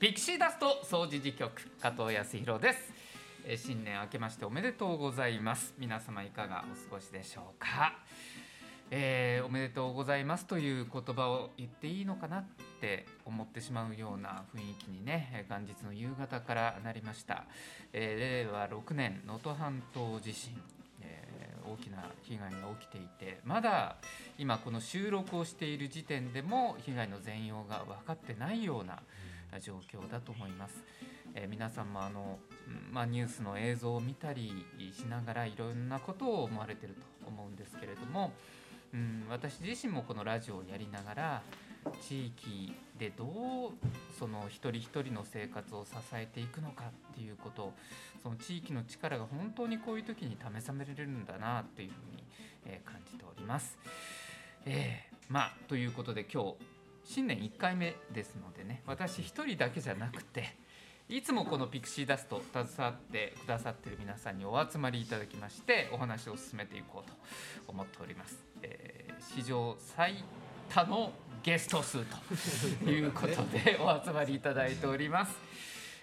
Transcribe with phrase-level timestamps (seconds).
[0.00, 2.78] ピクシーダスト総除事局加藤康弘です。
[3.44, 5.74] えー新年明けましておめでとうございます。
[5.78, 7.98] 皆様いかがお過ごしでしょうか、
[8.90, 12.44] えーおめでとうございますという言葉を言っていいのかなっ
[12.80, 17.44] て思ってしまうような雰囲気にねえー元日の夕方からなりました、
[17.92, 20.56] えー令和6年能登半島地震。
[21.02, 21.30] えー
[21.70, 23.96] 大きな被害が起きていてまだ
[24.38, 28.98] 今この収録をしている時点でも被害の全容が分かってないような
[29.58, 30.84] 状況だと思います。
[31.34, 32.38] えー皆さんもあの、
[32.92, 38.32] まあ、ニュースの映像を見たりしながらいろんなことを思われてると思うんですけれども、
[38.92, 41.42] うん、私自身もこのラジオをやりながら
[42.02, 43.28] 地域でどう
[44.18, 47.72] その一人一人の生活を支えていくのかっていうこと
[48.22, 52.22] その地域の力が本当にこういう時に試されるんだなっていうふうに、
[52.66, 53.78] え感じております。
[54.66, 56.54] えーまあということで今日
[57.12, 60.56] 新年1回目ですのでね私一人だけじゃなくて
[61.08, 67.16] いつもこのピクシーダスト携わってくださっている皆さんにお集まりいただきましてお話を進めていこうと
[67.66, 70.24] 思っております、えー史上最
[70.70, 71.98] 多のゲスト数
[72.84, 75.36] ということで お集まりいただいております、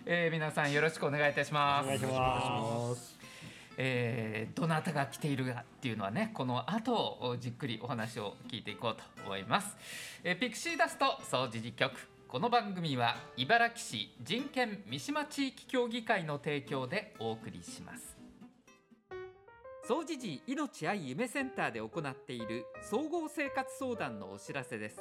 [0.05, 1.85] えー皆さんよろしくお願いいたします。
[1.85, 3.16] お願いします。
[3.77, 9.77] えーどなたが来ているかっていうのはねこの後じっくりお話を聞いていこうと思います、
[10.23, 11.91] えーピクシーダスト総除事局
[12.27, 18.17] この番組は茨城市人権三島地域協議会の提供でお送りします。
[19.87, 24.99] 総除時命愛夢センターで行っている総合生活相談のお知らせです。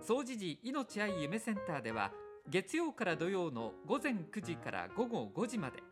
[0.00, 2.12] 総除時命愛夢センターでは
[2.48, 5.82] 月曜から土曜の午前9時から午後5時まで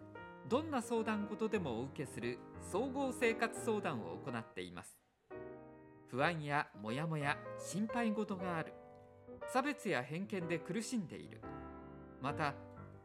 [0.48, 2.38] どんな相談事でもお受けする
[2.70, 4.96] 総合生活相談を行っています。
[6.08, 8.72] 不安やモヤモヤ心配事がある。
[9.52, 11.40] 差別や偏見で苦しんでいる。
[12.22, 12.54] また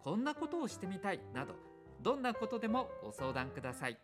[0.04, 1.56] こんなことをしてみたいなど
[2.02, 3.98] どんなことでもご相談ください。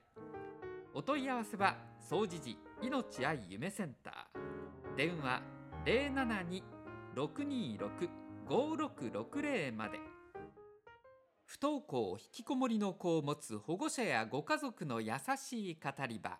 [0.95, 4.37] お問い合わせは総除時命愛夢センター。
[4.95, 5.43] 電話
[7.15, 9.99] 072-626-5660まで。
[11.47, 16.37] 不登校引きこもりの子を持つ保護者やご家族の優しい語り場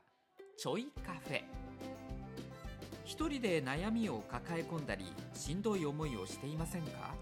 [0.57, 1.44] ちょいカフェ。
[3.06, 7.16] 一人で悩みを抱え込んだりしんどい思いをしていませんか？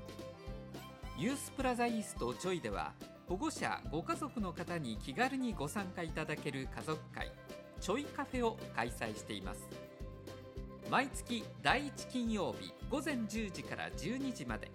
[1.19, 2.91] ユースプラザイーストちょいでは
[3.28, 7.31] 保護者ご家族の方に気軽にご参加いただける家族会
[7.79, 9.69] ちょいカフェを開催しています。
[10.90, 14.72] 毎月第1金曜日午前10時から12時まで。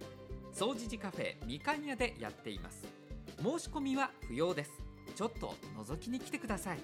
[0.53, 2.85] 総除時カフェみかん屋でやっています。
[3.43, 4.73] 申し込みは不要です。
[5.17, 6.79] ちょっと覗きに来てください。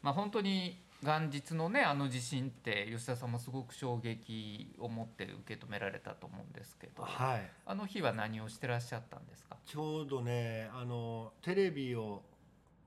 [0.00, 7.50] まあ本当に元日のねあの地震って吉田さんもすごく衝撃を持って受け止められたと思うんですけど、はい。
[7.66, 9.56] あの日は何をしてらっしゃったんですか？
[9.66, 12.22] ちょうどね、あのテレビを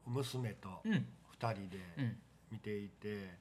[0.05, 2.17] 娘とうん二人でうん
[2.53, 3.31] 見ていて、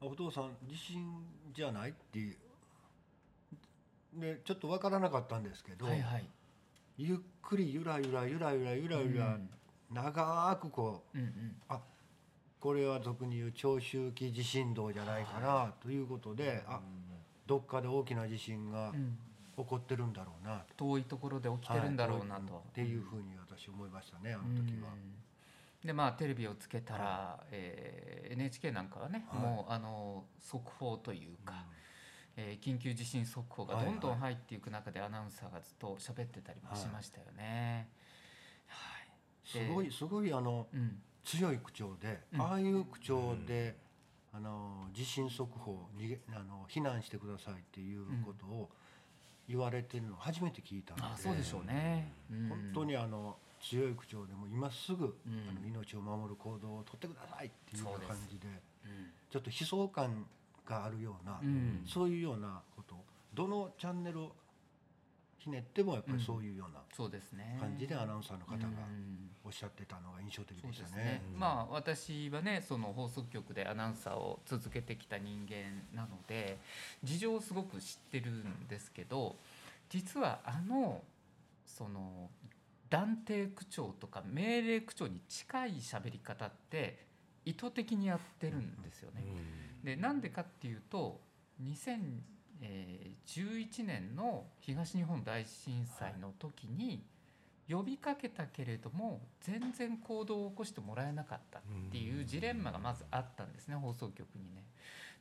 [0.00, 1.24] お父さん地震
[1.54, 1.90] じゃない？
[1.90, 2.36] っていう。
[4.20, 6.28] でちょっとわからなかったんですけど、はいはい。
[6.96, 9.38] ゆっくりゆらゆらゆらゆらゆらゆら
[9.92, 11.56] 長くこううんうん。
[11.68, 11.80] あ
[12.60, 16.80] これは俗に言う長周期地震動じゃないかなということで、あ
[17.46, 19.18] どっかで大きな地震がうん。
[19.56, 20.84] 起こってるんだろうなと。
[20.84, 22.42] 遠いところで起きてるんだろうなはい。
[22.44, 22.64] と。
[22.70, 24.92] っていうふうに私思いましたねあの時は。
[24.92, 25.14] うん
[25.84, 29.40] でまあテレビをつけたら、えー NHK なんかはね、はい。
[29.42, 31.66] もうあの速報というか、
[32.36, 37.88] えー緊急地震速報がどんどん入っていく中でアナウンサーがずっと喋ってたりもしましたよね。
[38.66, 39.48] はい。
[39.48, 43.76] すごいすごいあのうん強い口調で、うんああいう口調で、
[44.32, 48.68] あの地震速報逃げあの避難してくださいっていうことを
[49.48, 52.12] 言われてるのを初めて聞いたので、あそうでしょうね。
[52.30, 58.46] うん本当にあの強い口調でも今すぐ、うんあの命を守る行動をとってくださいっていう感じで
[58.84, 60.26] うんちょっと悲壮感
[60.66, 62.96] があるような、うんそういうようなこと
[63.34, 64.32] どのチャンネルを
[65.38, 66.80] ひねってもやっぱりそういうような。
[67.60, 71.22] 感じでアナウンサーの方がうんおっしゃってたのが印象的でしたねですね。。
[71.36, 76.58] まあ私はねその放送局でアナウンサーを続けてきた人間なので
[77.02, 79.36] 事情をすごく知ってるんですけど
[79.90, 81.02] 実はあの
[81.66, 82.30] その
[82.88, 87.04] 断定口調とか命令口調に近い喋り方って
[87.44, 89.22] 意図的にやってるんですよね。
[89.82, 91.20] でなんでかっていうと
[91.62, 97.04] 2011年の東日本大震災の時に
[97.68, 104.64] 呼びかけたけれども全然行動を起こしてもらえなかったっていうジレンマがまずあったんですね放送局にね。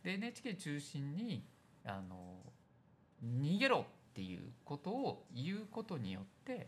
[0.03, 1.43] で NHK 中心に
[1.85, 2.37] あの
[3.23, 3.83] 逃げろっ
[4.13, 6.67] ていうことを言うことによって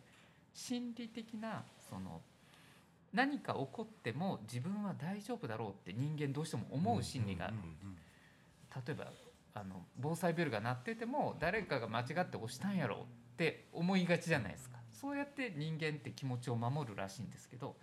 [0.53, 2.21] 心理的なその
[3.15, 7.49] 何か起こっても自分は大丈夫だろうって人間どうしても思う心理が
[8.85, 9.05] 例えば
[9.53, 13.03] あの防災ベルが鳴ってても誰かが間違って押したんやろうっ
[13.37, 17.75] て思いがちじゃないですかそうやって人間って気持ちを守るらしいんですけど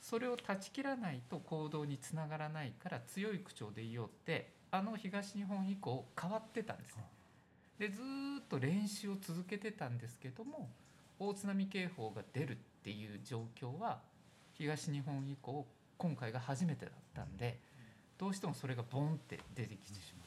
[0.00, 7.04] それを断ち切らないと行動につながらないから強い口調で言おうってあの東日本以降変わってたんですね。
[7.78, 8.00] でず
[8.40, 10.70] っと練習を続けてたんですけども
[11.18, 14.00] 大津波警報が出るっていう状況は
[14.60, 15.66] 東日本以降
[15.96, 17.58] 今回が初めてだったんで
[18.18, 20.24] どうしてもそれがボンって出てきてしま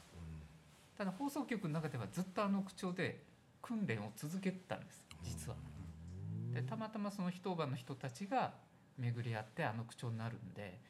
[0.98, 3.22] ただ放送局の中ではずっとあの口調で
[3.62, 5.56] 訓練を続けてたんです実は。
[6.52, 8.54] でたまたまその一晩の人たちが
[8.98, 10.80] 巡り合ってあの口調になるんで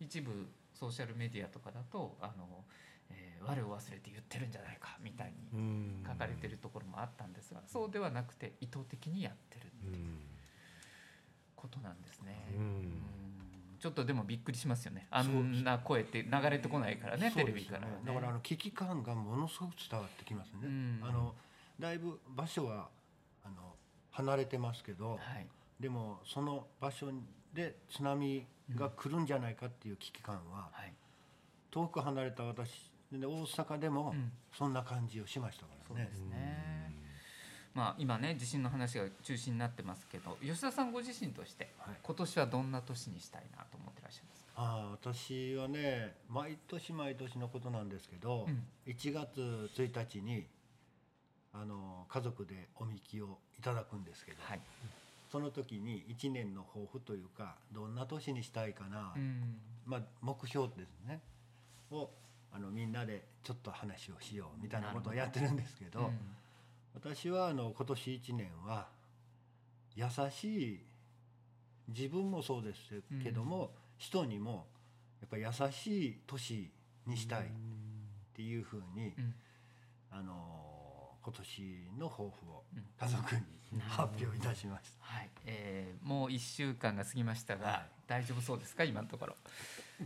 [0.00, 2.64] 一部ソーシャルメディアとかだとあの、
[3.10, 10.33] えー、我を忘れて言ってるんじゃないかみたいに書かれてるところもあったんですがそうではなくて意図的にやってるっていう
[11.64, 12.52] ことなんですね。
[12.56, 13.02] うん。
[13.80, 15.06] ちょっとでもびっくりしますよね。
[15.10, 21.00] あんな声って流れてこないからね、テレビから、ね、だからあの危機感がものすごく伝わってきますね。
[21.02, 21.34] あの
[21.78, 22.88] だいぶ場所は
[23.44, 23.74] あの
[24.10, 25.46] 離れてますけど、はい、
[25.80, 27.10] でもその場所
[27.52, 30.92] で津波が来るんじゃないかっていう危機感は、はい、
[31.70, 34.14] 遠く離れた私で大阪でも
[34.56, 35.84] そんな感じをしましたからね。
[35.88, 36.73] そうですね
[37.74, 41.68] まあ、今ね地震の話が中心になってますけど吉田さんご自身として、
[42.02, 44.52] 今年はどんな年にしたいなと思ってらっしゃいますか？
[44.56, 50.46] あ私はね毎年毎年のことなんですけど、うん、1月1日に
[51.52, 54.60] あの家族でおみきをいただくんですけど、はい、
[55.30, 61.20] その時に1年の抱負というかどんな年にしたいかな、うん、まあ、目標ですね。
[61.90, 62.10] を
[62.52, 66.18] あのみんなでちょっと話をしようみたいなことをやってるんですけど、うん、
[66.94, 68.88] 私はあの今年1年は
[69.96, 70.80] 優しい
[71.88, 73.68] 自分もそうですけども、うん、
[73.98, 74.66] 人にも
[75.20, 76.70] やっぱ優しい年
[77.06, 77.44] にしたいっ
[78.34, 79.12] ていうふうに、
[80.10, 80.63] あの
[81.24, 82.62] 今年の抱負を
[83.00, 83.34] 家族
[83.72, 88.84] に発表いたしました、はい、えー、もう1週間が過ぎましたが、はい、大丈夫そうですか？
[88.84, 89.36] 今のところ。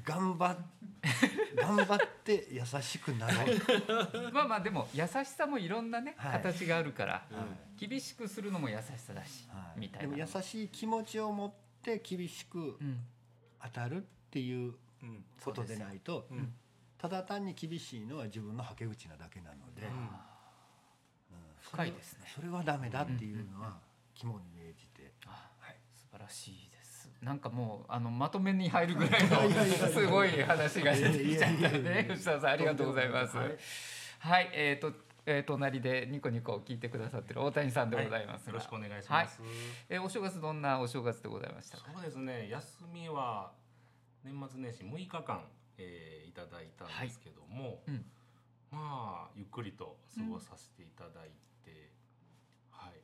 [0.05, 0.57] 頑張
[1.57, 4.31] 頑張って優しくなろう。
[4.33, 10.15] まあまあでも優しさもいろんなね、はい、形があるから、はい、厳しくするのも優しさだし、はい、みたいな。
[10.15, 12.79] でも優しい気持ちを持って厳しく
[13.61, 14.77] 当たるっていう
[15.43, 16.55] ことでないと、うん、
[16.97, 19.83] ただ単に厳しいのは自分のはけ口なだけなので。
[19.83, 20.28] うん
[21.73, 22.27] 深いですね。
[22.35, 23.79] それはダメだっていうのは
[24.15, 27.11] 肝に銘じて、はい、素晴らしいです。
[27.23, 29.51] なんかもうあのまとめに入るぐらいの
[29.91, 32.09] すごい話が出てきちゃったね。
[32.11, 33.37] 吉田さんありがとうございます。
[33.37, 39.51] はい、えっ、ー、とえー、隣でニコニコ聞いてくださってる大谷さんでございます、はい、よろしくお願いします、はい、
[39.91, 42.49] えー、お正月どんなお正月でございましたそうですね。
[42.49, 43.53] 休みは
[44.25, 45.45] 年末年始6日間、
[45.77, 47.77] えー、いただいたんですけども、はい。
[47.89, 48.05] うん、
[48.71, 51.31] まあゆっくりと過ごさせていただい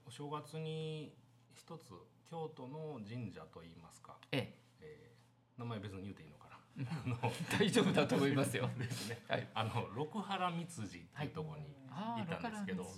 [0.07, 1.15] お正月に
[1.55, 1.93] 一つ
[2.29, 4.59] 京都の神社といいますか、ええ。
[4.81, 6.55] えー、名前別に言うていいのかな。
[7.59, 8.69] 大丈夫だと思いますよ。
[8.77, 9.23] ですね。
[9.29, 12.93] はい、あの六原三辻っていうところにいたんですけど、はい、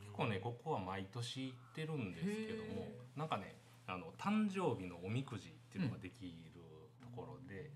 [0.00, 3.56] 結構ねここは毎年行ってるんですけども、なんかね
[3.86, 6.60] あの誕生日のおみくじっていうのができる
[7.00, 7.72] ところで、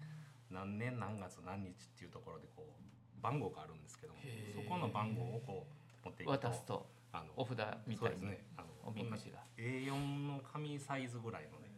[0.51, 4.21] うん、何年何月何日っていうところでこう番号があるんですけども、
[4.55, 5.67] そこの番号をこ
[6.03, 6.49] う持っていくと。
[6.49, 9.39] 渡すとあのお札みたいに、ね、あのおみくじが。
[9.57, 9.93] A4
[10.27, 11.73] の紙サイズぐらいのね、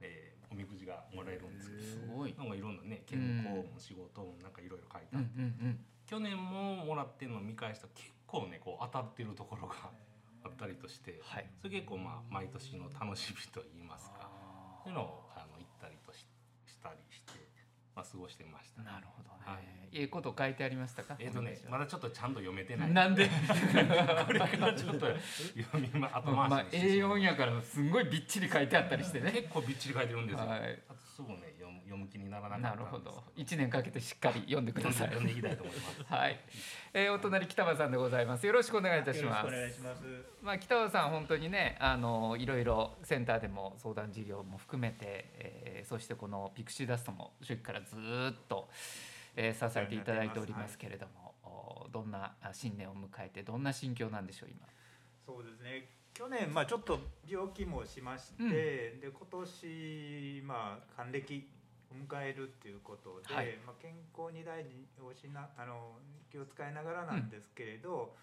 [0.00, 2.34] えー、おみくじがもらえるんですけどすごい。
[2.36, 5.28] なんかいろんなね健康も仕事もなんかいろいろ書いてあって、
[6.06, 9.74] 去年ももらってるのを見返したら結構ねこう当たってるところが
[10.44, 14.30] あったりとして、はい、それ結構まあ毎年の楽しみといいますか
[14.84, 16.26] そういうのをあの行ったりとし
[16.66, 17.32] したりして、
[17.98, 21.16] まあ、過ごしてました、なるほどね、はいええこと書いてありましたか？
[21.18, 22.92] えっ、とね、まだちょっとちゃんと読めてない。
[22.92, 23.26] なんで？
[24.26, 29.32] これからちょっと読みま、後回しまあ、A4 やから、すごいびっちり書いてあったりしてね。
[29.32, 30.46] 結構びっちり書いてるんですよ。
[30.46, 31.54] はい、あとすぐね、
[31.88, 33.22] 読読向きにならなかったなるほど。
[33.34, 35.08] 一年かけてしっかり読んでください。
[35.08, 36.04] 読んでいきたいと思います。
[36.12, 36.40] はい、
[36.92, 38.46] えー、お隣北場さんでございます。
[38.46, 39.46] よろしくお願いいたします。
[39.46, 40.02] お願いします。
[40.42, 48.68] まあ北場さん本当にねあのいろいろセンターでも相談事業も含めて、えー、そしてこのピクシーダストも初期からずっと、
[49.34, 54.66] えー、支えていただいておりますけれども、はい、どんな新年を迎えてどんな心境なんでしょう今？
[55.26, 55.98] そうですね。
[56.18, 61.57] 去年、まあ、ちょっと病気もしまして、うん、で今年、まあ、還暦を
[61.92, 65.96] 迎えるっていうことで、はい、まあ、健康に大事をしなあの
[66.30, 68.14] 気を使いながらなんですけれど、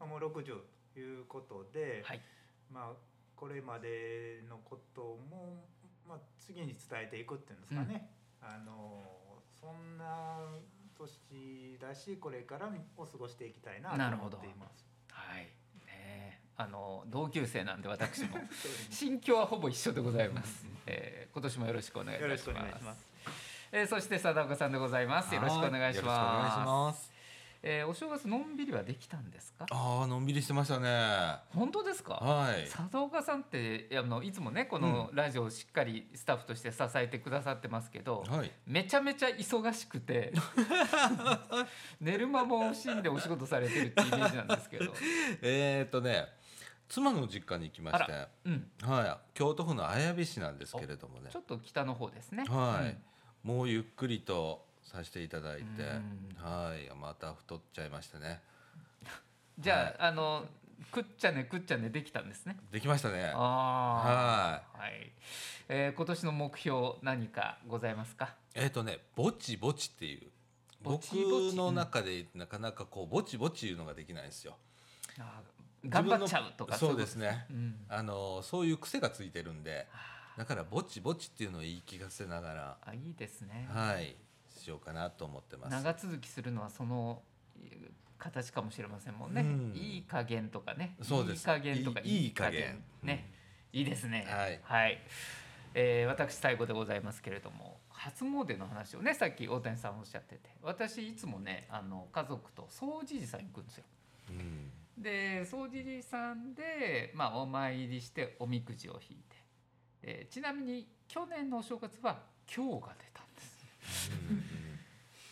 [0.00, 0.58] うん、まあ、もう60
[0.94, 2.20] ということで、はい、
[2.72, 2.96] まあ、
[3.36, 5.64] これまでのことも、
[6.08, 8.10] まあ、次に伝えていくっていうんですかね、
[8.42, 9.02] うん、あの
[9.60, 10.38] そんな
[10.98, 14.86] 年だしこれからを過ごしていきたいなと思っています。
[15.10, 15.61] はい
[16.56, 18.38] あの同級生なんで私も。
[18.90, 23.08] 心境はほぼ一緒でございます、えー、今年もよろしくお願いいたします。
[23.72, 25.34] えー、そして貞岡さんでございます。
[25.34, 27.10] よろしくお願いします。
[27.64, 29.66] えー、お正月のんびりはできたんですか？
[29.70, 31.36] ああのんびりしてましたね。
[31.54, 32.14] 本当ですか？
[32.14, 32.68] はい。
[32.68, 40.32] 佐岡さんってあのいつもねこのラジオをしっかりスタッフとして支えてくださってますけど、はい、めちゃめちゃ忙しくて
[42.00, 44.92] 寝る間も惜しんでお仕事されてるっていうイメージなんですけど。
[45.42, 46.26] えっとね
[46.92, 48.12] 妻の実家に行きまして、
[48.44, 51.30] うん、はい、京都府の綾部市なんですけれどもね。
[51.32, 52.44] ちょっと北の方ですね。
[52.46, 52.96] はい、
[53.48, 55.84] うん、もうゆっくりとさせていただいて、
[56.36, 58.42] はいまた太っちゃいましたね。
[59.58, 60.44] じゃあ、はい、あの
[60.90, 62.58] くっちゃねくっちゃねできたんですね。
[62.70, 63.22] できましたね。
[63.22, 65.12] はい、はい。
[65.70, 68.34] えー、今年の目標何かございますか？
[68.54, 70.30] えっ、ー、とねぼちぼちっていう。
[70.82, 74.58] 僕の中でなかなかこうぼちぼちいうのができないんですよ。
[75.18, 75.40] あ
[75.88, 79.88] 頑張っちゃうとかそうですね、うん、あのそういう癖がついてるんで
[80.36, 83.68] だからぼちぼちっていうのを言い聞かせながらあいいですね。
[83.72, 84.16] はい
[84.62, 85.72] しようかなと思ってます。
[85.72, 87.20] 長続きするのはその
[88.18, 90.94] 形かもしれませんもんね、うん、いい加減とかね。
[91.02, 91.40] そうです。
[91.40, 92.82] いい加減とかいい加減。
[93.02, 93.28] ね、
[93.72, 94.24] うん、いいですね。
[94.28, 95.00] はい、はい。
[95.74, 103.84] えー、私最後でございますけれども初詣の話をねさっき大谷さんおっしゃってて私いつもねあの家族と掃除寺さん行くんですよ。
[104.30, 104.61] うん
[105.02, 109.36] で掃除寺さんで、まあ、お参りしておみくじを引いて、
[110.02, 112.20] えー、ちなみに去年のお正月は
[112.54, 114.10] 今日が出たんです。
[114.10, 114.14] い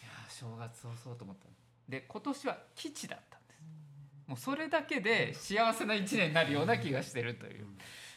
[0.05, 1.49] や正月をそうと思った
[1.89, 3.63] で今年は吉だったんです。
[4.27, 7.67] もうそれだけで幸せな一年になるような気がしてるという。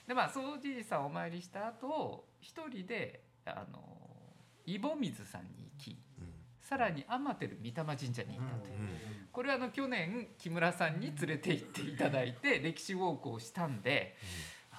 [0.07, 3.79] でまあ掃除寺さんお参りした後一人であの
[4.65, 5.97] 井戸水さんに行き、
[6.63, 8.79] さらに天照御霊神社に行ったという。
[9.31, 14.15] これはあの去年木村さんに連れて行っていただいて歴史ウォークをしたんで、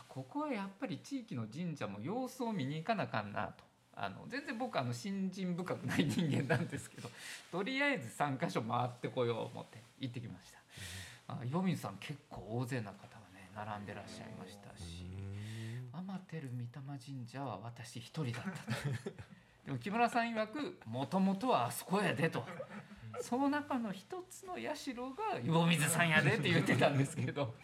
[0.08, 3.64] ここはやっぱり地域の神社も様子を見に行かなあかんなと。
[3.96, 7.08] あの全然僕あの信心深くない人間なんですけど
[7.52, 10.58] とりあえず3か所回ってこよう思って行ってきました。
[11.28, 15.06] あ岩水さん結構大勢な方がね並んでらっしゃいましたし
[15.92, 18.54] 天照御霊神社は私一人だったと。
[19.64, 22.44] でも木村さん曰くもともとはあそこやでと。
[23.20, 27.54] その中の一つの社が魚水さんやでって言ってたんですけど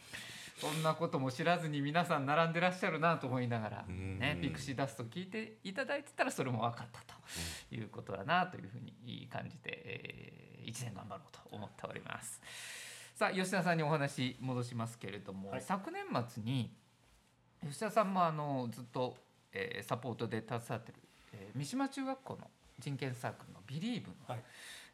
[0.61, 12.41] そんなことも知らずに皆さん並んでらっしゃるなと思いながら、ね、ピクシーダスト聞いていただいてたらそれも分かったということだなというふうに感じて、えー、1年頑張ろうと思っております。
[13.15, 16.75] さあ吉田さんにお話戻しますけれども、はい、昨年末に
[17.63, 19.17] 吉田さんもあのずっと、
[19.53, 21.00] えー、サポートで携わってる、
[21.33, 24.45] えー、三島中学校の人権サークルの「ビリーブの、はい。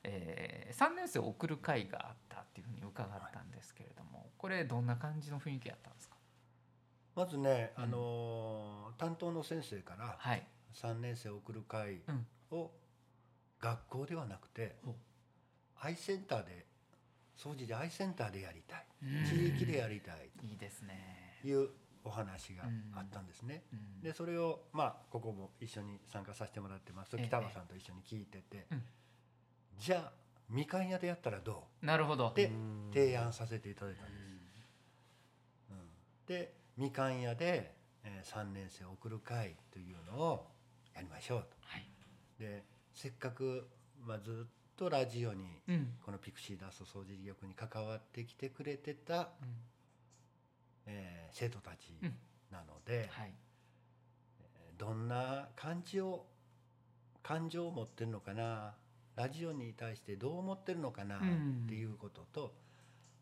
[0.09, 6.17] えー、3年生を送る会があったっていうふうに伺ったんですけれども、はい、これどんな感じの雰囲気やったんですか？
[7.17, 12.03] まずね、うん、あの担当の先生から、はい、3年生を送る会
[12.51, 12.71] を
[13.59, 14.95] 学校ではなくて、うん、
[15.81, 16.67] アイセンターで
[17.37, 18.87] 掃除でアイセンターでやりたい。
[19.29, 20.31] 地域でやりたい。
[20.43, 21.41] いいですね。
[21.45, 21.69] いう
[22.07, 23.65] お話があったんですね。
[23.73, 27.17] うん、でそれをまあここも一緒に参加させてもらってます。
[27.17, 28.67] 北場さんと一緒に聞いてて、
[29.79, 30.13] じゃあ
[30.49, 31.87] みかん屋でやったらどう？
[31.87, 32.33] なるほど。
[32.35, 32.51] で
[32.93, 34.23] 提案させていただいたんです。
[35.71, 35.77] うん、
[36.27, 40.47] でみかん屋で、えー、3年生を送る会というのを
[40.95, 41.47] やりましょうと。
[41.61, 41.89] はい、
[42.39, 43.69] でせっかく、
[44.07, 49.49] まあ、ずっとラジオに、うん、このピクシーダスト掃除力に関わってきてくれてた、うん、
[50.87, 51.93] えー、生徒たち
[52.51, 53.35] なので、うんはい、
[54.79, 56.27] どんな感じを
[57.23, 58.75] 感情を持ってるのかな
[59.17, 61.19] ラジオに対してどう思ってるのかなっ
[61.69, 62.55] ていうことと、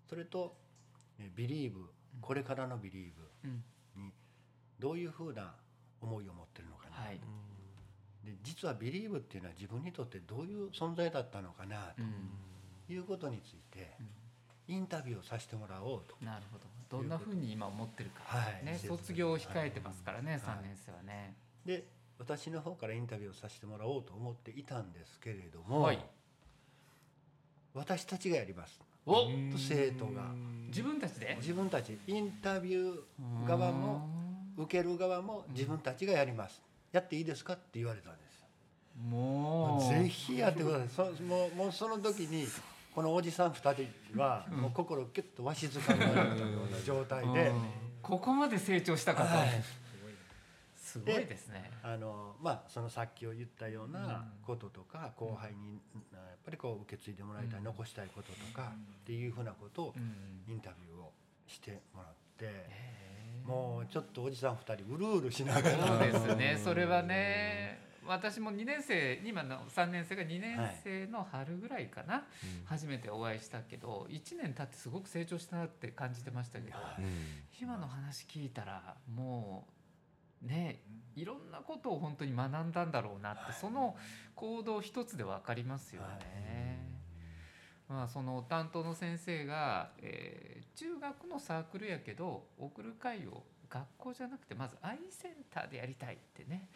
[0.08, 0.56] それと
[1.36, 1.88] 「ビリーブ
[2.20, 3.48] これからのビリーブ
[4.00, 4.12] に
[4.78, 5.54] どういうふうな
[6.00, 7.20] 思いを持ってるのかな、はい、
[8.24, 11.94] で実はビリーブっていうのは自分にとってどういう存在だったのかな
[12.86, 13.96] ということについて
[14.66, 16.16] インタビューをさせてもらおうと。
[16.24, 18.64] なるほどどんなふうに今思ってるか、はい。
[18.64, 21.34] ね、卒業を控えてますからね、はい、3年生はね。
[21.64, 21.86] で
[22.18, 26.04] 私の方からインタビューをさせてもらおうと思っていたんですけれども、はい、
[27.74, 28.80] 私たちがやります。
[29.04, 29.26] お
[29.56, 30.30] 生徒が。
[30.68, 31.36] 自分たちで？
[31.40, 31.98] 自分たち。
[32.06, 34.08] インタビュー側も
[34.56, 36.62] 受ける側も自分たちがやります。
[36.92, 38.46] やっていいですかって言われたんです
[39.10, 39.92] もう。
[39.92, 40.88] ぜひやってください。
[41.16, 42.46] そもうもうその時に
[42.94, 47.52] このおじさん2人はもう心をキュッとわしづかみになったような状態で、
[48.00, 49.48] ここまで成長したかと、はい、
[50.76, 51.70] すごいですね。
[51.82, 55.80] あのまあそのさっきを言ったようなこととか、後輩に
[56.12, 58.72] やっぱりこう受け継いでもらいたい、残したいこととか
[59.02, 59.94] っていうふうなことを
[60.48, 61.12] インタビューを
[61.48, 62.94] してもらって。
[63.44, 65.86] もうちょっとおじさん2人うるうるしながら。
[65.86, 66.60] そうですね。
[66.64, 72.22] それはね私も2年生今の3年生が2年生の春ぐらいかな、はい、
[72.64, 79.66] 初めてお会いしたけど1年経ってすごく成長したなって感じてましたけど、はい、今の話聞いたらも
[80.44, 80.80] うね
[81.16, 83.96] いろんなことを本当に学んだんだろうなって、はい、その
[84.34, 86.94] 行動一つで分かりますよね。
[87.88, 96.68] まあ、その担当の先生が、えー、中学のサークルやけど送る会を学校じゃなくてまずアイセンターでやりたいってね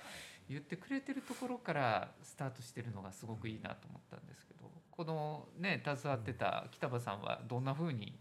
[0.49, 8.19] 言ってくれてるところからスタートしてるのがすごくいいなと思ったんですけどこのね携わってた北場さんはどんなふうに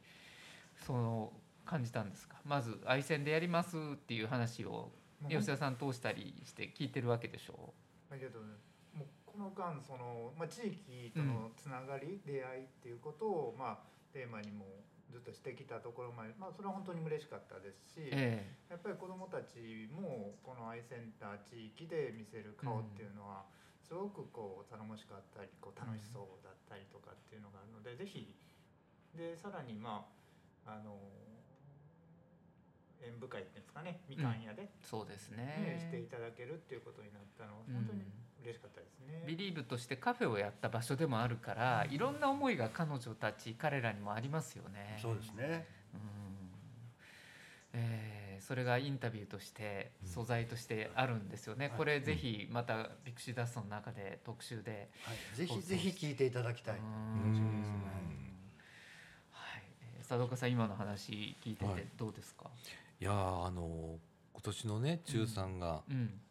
[0.86, 1.31] その
[1.65, 2.38] 感じたんですか？
[2.46, 4.91] まずアイセンでやりますっていう話を
[5.29, 7.74] 吉田さん通したりして聞いてるわけでしょ
[8.10, 8.12] う？
[8.12, 8.39] だけど
[9.25, 13.77] この間その、まあ、地域とのつながり、うん、出会いっていうことを、まあ、
[14.13, 14.65] テーマにも
[15.12, 23.48] ずっとしてきたところまで、まあ、それは本当に嬉しかったですし、えー、やっぱり子どもたちもこのアイセンター地域で見せる顔っていうのは、
[23.88, 28.36] すごくこう頼もしかったりこう楽しそうだったりとかっていうのがあるので、是非
[29.16, 30.04] でさらにま
[30.68, 31.00] ああの
[33.00, 35.80] 演舞会っていうんですかねみかん屋で、うん、そうですね。
[35.80, 38.04] していただけるっていうことになったのは本当に
[38.43, 44.97] 嬉しかったですね、ビリーブとしてカフェをやった場所でもあるから、いろんな思いが彼女たち彼らにもありますよね。
[45.02, 46.02] そうですね、うん。
[47.73, 56.76] えー、それがインタビューとして素材としてあるんですよね、これぜひまたビクシーダストの中で特集で、はい、ぜひぜひ聞いていただきたい。
[56.76, 56.84] はい、
[60.08, 62.52] 佐藤さん今の話聞いててどうですか、は
[63.00, 63.97] い、いやあの
[64.34, 66.21] 今年のね中3が、うんうん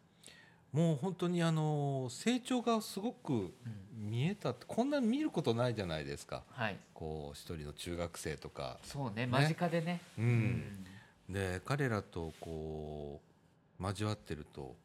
[0.71, 3.53] もう本当にあの成長がすごく
[3.95, 8.77] 見えた、うん、こんな見ることないじゃないですか、はい、こう一人の中学生とか。
[8.83, 10.25] そうね間近でね、うん、
[11.29, 13.21] うん、で彼らとこ
[13.79, 14.75] う交わってると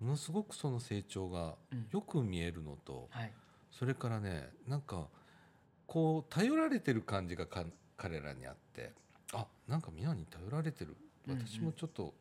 [0.00, 1.54] ものすごくその成長が
[1.92, 3.32] よく見えるのと、うんはい、
[3.70, 5.06] それからねなんか
[5.86, 7.46] こう頼られてる感じが
[7.96, 8.92] 彼らにあって
[9.32, 10.96] あなんか皆に頼られてる。
[11.28, 12.12] 私もちょっと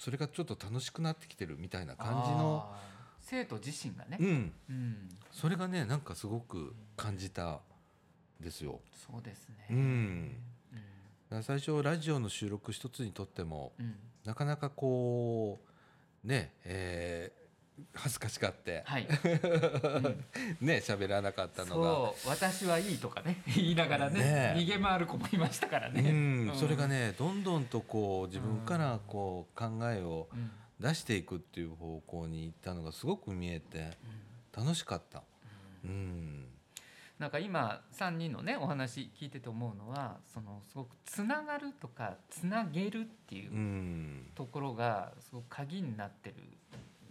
[0.00, 2.72] それがちょっと楽しくなってきてるみたいな感じの
[3.20, 7.60] 生徒自身がね、うん、うん、それがねなんかすごく感じた
[8.40, 8.80] ですよ。
[9.06, 10.36] そうですね、うん。
[11.30, 15.60] うん、最初ラジオの収録一つにとっても、うん、なかなかこ
[16.24, 17.30] うねえ
[17.94, 19.06] 恥ずかしがって、はい。
[19.06, 19.12] う
[20.64, 22.12] ん、ね喋らなかったのが。
[22.26, 26.14] 私はいいとかね 言いながらね、ね、逃げ回る子もいましたからね、う
[26.52, 30.28] ん、それがねどんどんとこう自分からこう考えを
[30.78, 33.96] 出していくっていう方向に行ったのがすごく見えて
[34.52, 35.22] 楽しかった。
[35.84, 36.46] うん、うん。
[37.20, 46.36] なんか今3人のねお話聞いてて思うのはそのすごくつながるとかつなげるっていうところがすごく鍵になってる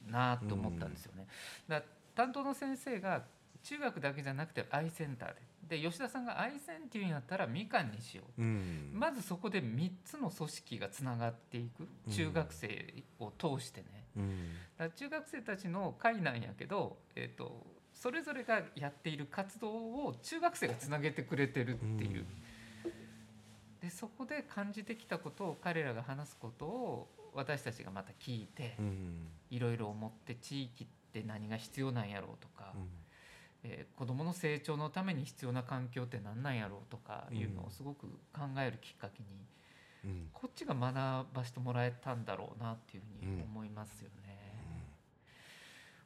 [0.10, 1.28] なと思ったんですよね。
[1.68, 1.84] だ
[2.16, 3.24] 担当の先生が
[3.64, 5.50] 中学だけじゃなくてアイセンターで。
[5.70, 11.88] で吉田さんがアイセンっていうんやったらみかんにしよう、うん、まずそこで3つの組織がつながっていく。
[12.10, 13.86] 中学生を通してね、
[14.18, 22.26] うん、だ中学生たちの会なんやけど、えーと、それぞれがやっている活動を中学生がつなげてくれてるっていう、
[22.86, 28.76] うん、でそこで感じてきたことを彼らが話すことを私たちがまた聞いて、
[29.50, 32.90] いろいろ思って地域って何が必要なんやろうとか、うん。
[33.62, 39.28] えー、子どもの成長のために必要な環境って何なんやろうとかいうのをすごく考えるきっかけに、
[40.06, 44.40] うん、こっちが学ばしてもらえたんだろうなっていうふうに思いますよね。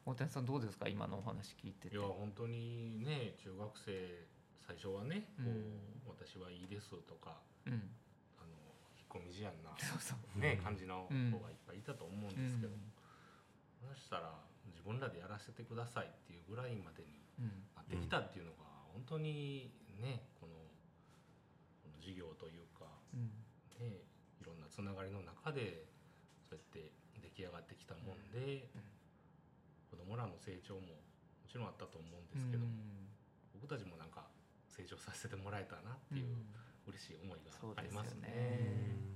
[0.04, 0.88] うん、大谷さんどうですか？
[0.88, 1.94] 今のお話聞いてて。
[1.94, 4.26] いや本当にね中学生
[4.66, 5.44] 最初はね、こ
[6.08, 7.82] う私はいいですとか、うん、
[9.14, 9.70] 込み思案な、
[10.34, 12.74] ね、感じの子がいっぱいいたと思うんですけど、
[13.94, 14.34] そしたら
[14.66, 17.22] 自分らでやらせてくださいっていうぐらいまでに
[17.78, 19.70] なってきたっていうのが本当に
[20.02, 20.58] ねこの
[21.86, 22.90] この事業というか、
[23.78, 24.02] ね、
[24.40, 25.86] いろんなつながりの中で
[26.50, 26.90] そうやって
[27.22, 28.66] 出来上がってきたもんで、
[29.90, 32.72] 子供らの成長ももちろんあったと思うんですけども、
[33.54, 34.26] 僕たちもなんか
[34.68, 36.34] 成長させてもらえたなっていう
[36.86, 39.14] 嬉しい思いがありますね。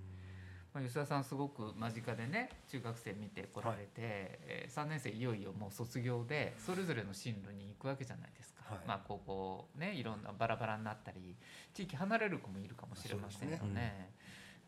[0.73, 11.37] まあ、吉田さんすごく間近でね中学生見てこられて、はい、えー、3年生いよいよもう卒業でそれぞれの進路に行くわけじゃないですか、はい、まあ高校ねいろんなバラバラになったり
[11.73, 13.73] 地域離れる子もいるかもしれませんよね。
[13.73, 14.15] ね。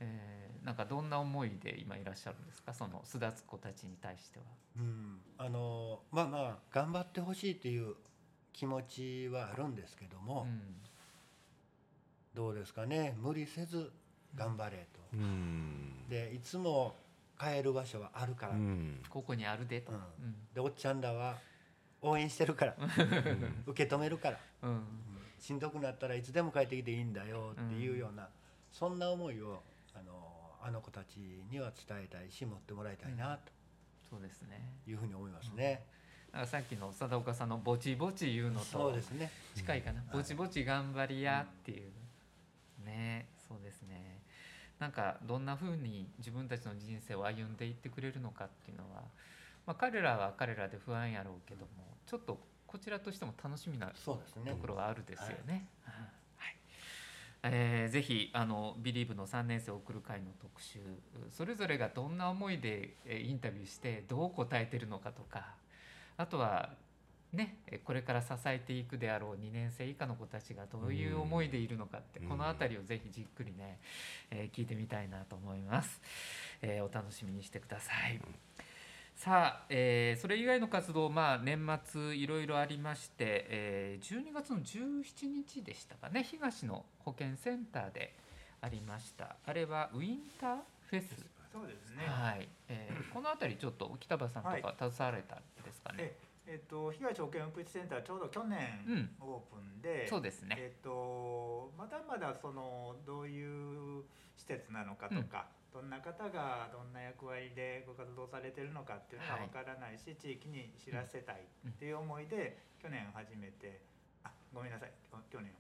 [0.03, 2.73] えー、なんかどんな思いで今いらっしゃるんですか？
[2.73, 4.45] その巣立つ子たちに対しては。
[4.79, 7.95] うん、あのまあまあ頑張ってほしいという
[8.55, 10.61] 気持ちはあるんですけども、うん、
[12.35, 13.17] どうですかね。
[13.19, 13.91] 無理せず
[14.35, 15.01] 頑張れと。
[15.15, 16.95] うん、でいつも
[17.39, 19.93] 帰る場所はあるから、うん、ここにあるでと、
[20.55, 21.39] でおっちゃんらは
[22.03, 22.77] 応援してるから。
[23.67, 24.39] 受け止めるから、
[25.39, 28.29] しんどくなったらいつでも帰ってきていいんだよっていうような、
[28.71, 29.63] そんな思いを
[29.95, 30.13] あの
[30.63, 31.17] あの子たち
[31.51, 33.53] には伝えたいし持ってもらいたいなと、
[34.09, 34.75] そうですね。
[34.87, 35.85] いうふうに思いますね。
[36.45, 38.95] さっきの貞岡さんのぼちぼち言うのと
[39.57, 41.91] 近いかな、ぼちぼち頑張りやっていう、
[42.91, 43.29] ね。
[43.49, 44.21] そうですね。
[44.79, 49.03] なんかどんなふうに自分たちの人生を歩んでいってくれるのかっていうのは、
[49.67, 51.69] まあ、彼らは彼らで不安やろうけども
[52.07, 54.21] ちょっとこちらとしても楽しみなと
[54.61, 55.69] ころはあるですよね。
[55.85, 56.57] はい。
[57.43, 60.79] えー、ぜひあの「ビリーブの3年生を送る会の特集
[61.31, 65.55] それぞれがどんな思いでインタビューしてどう答えてるのかとか
[66.19, 66.75] あとは
[67.33, 73.79] ね、これから支えていくであろう2年生以下の子たちがどういう思いでいるのかって、この辺りをぜひじっくりね、
[74.31, 76.01] えー、聞いてみたいなと思います、
[76.61, 78.21] えー、お楽しみにしてください、
[79.15, 88.13] さあ、えー、それ以外の活動、まあ、年末いろいろありまして、えー、12月の17日でしたかね東の保健センターで
[88.61, 89.37] ありました。
[89.47, 90.57] あれはウィンター
[90.89, 91.15] フェス？
[91.53, 92.05] そうですね。
[92.07, 96.13] はい、えー、この辺りちょっと北場さんとか携わられたんですかね、はい
[96.51, 98.59] えっと、東保健福祉センターちょうど去年
[99.21, 104.03] オープンで、うん、そうですね、えっと、まだまだそのどういう
[104.35, 113.79] 施設なのかとか、うん、どんな方がどんな役割でご活動されてるのかっていうのがわからないし、はい、地域に知らせたいっていう思いで、去年初めて
[114.25, 114.93] あごめんなさい
[115.31, 115.55] 去年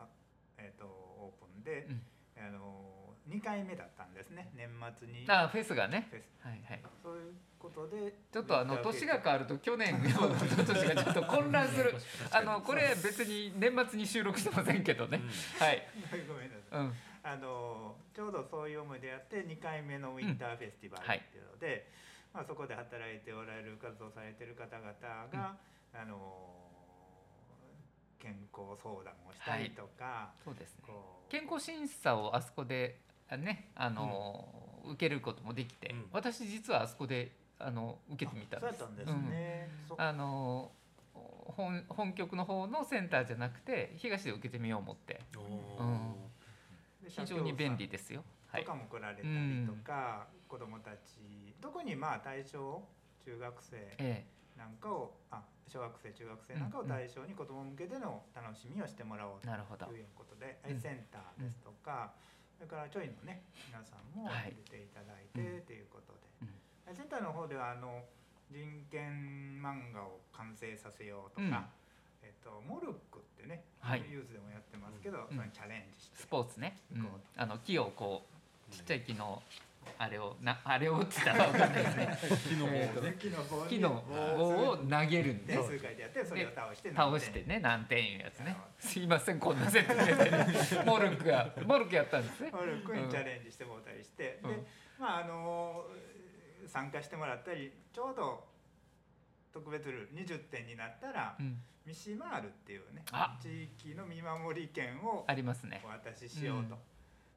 [0.00, 0.08] あ、
[0.58, 1.86] えっと、オープンで、
[2.36, 4.50] あの2回目だったんですね。
[4.54, 5.24] 年末に。
[5.28, 6.08] あフェスがね。
[6.40, 6.82] はいはい。
[7.02, 8.14] そういうことで。
[8.30, 10.28] ちょっとあの年が変わると去年の
[10.66, 11.94] 年がちょっと混乱する。
[12.30, 15.20] あのこれ別に年末に収録してませんけどね、
[15.58, 15.82] はい。
[16.28, 21.84] ごめんなさい、うん、あのちょうどそういう思いでやって2回目のウィンターフェスティバルっていうので、うんはい、
[22.34, 24.92] まあ、そこで働いておられる活動されてる方々
[25.32, 25.56] が、
[25.94, 26.64] うん、あの
[28.18, 30.84] 健康相談をしたりとか、はい、そうですね。
[31.30, 33.00] 健康審査をあそこで
[33.36, 34.48] ねあの、
[34.86, 38.78] 受けることもできて、私実はあそこであの受けてみたんです。
[38.78, 39.68] そうですね。
[39.90, 40.70] うん、あの
[41.12, 45.20] 本本局の方のセンターじゃなくて東で受けてみよう思って、
[45.78, 46.14] うん、
[47.08, 48.22] 非常に便利ですよ。
[48.52, 51.18] とかも来られたりとか、うん、子どもたち
[51.60, 52.82] 特にまあ対象
[53.24, 53.76] 中学生
[54.56, 62.12] なんかを、ええ、あ小学生中学生なんかを対象に子ども向けでの楽しみをしてもらおうということで、アイセンターですとか、
[62.56, 66.24] それからちょいのね皆さんも入れていただいてということで。
[66.94, 68.04] センターの方ではあの
[68.52, 78.22] 人権漫画を完成させようとか、うん、えっと、モルックってね、はい、ユースでもやってますけど、うん、チャレンジしてスポーツね、うん、あの木をこ
[78.70, 79.42] うちっちゃい木の
[79.98, 82.18] あれをなあれをって言ったら分かんないですね。
[82.48, 83.16] 木の棒ね
[83.68, 84.04] 木の
[84.38, 88.56] 棒を投げるんで数回でやってそれを倒して倒してね何点いうやつね。
[88.78, 90.14] すいませんこんな説明で。
[90.86, 92.50] モルックがモルックやったんですね。
[92.52, 94.66] モルックにチャレンジしてもらったりして、で
[94.98, 95.84] まああの
[96.66, 98.44] 参加してもらったりちょうど
[99.52, 103.04] 特別ルール20点になったら、うん、ミシマールっていうね
[103.40, 105.80] 地域の見守り券をありますね。
[105.84, 106.76] お渡ししようと、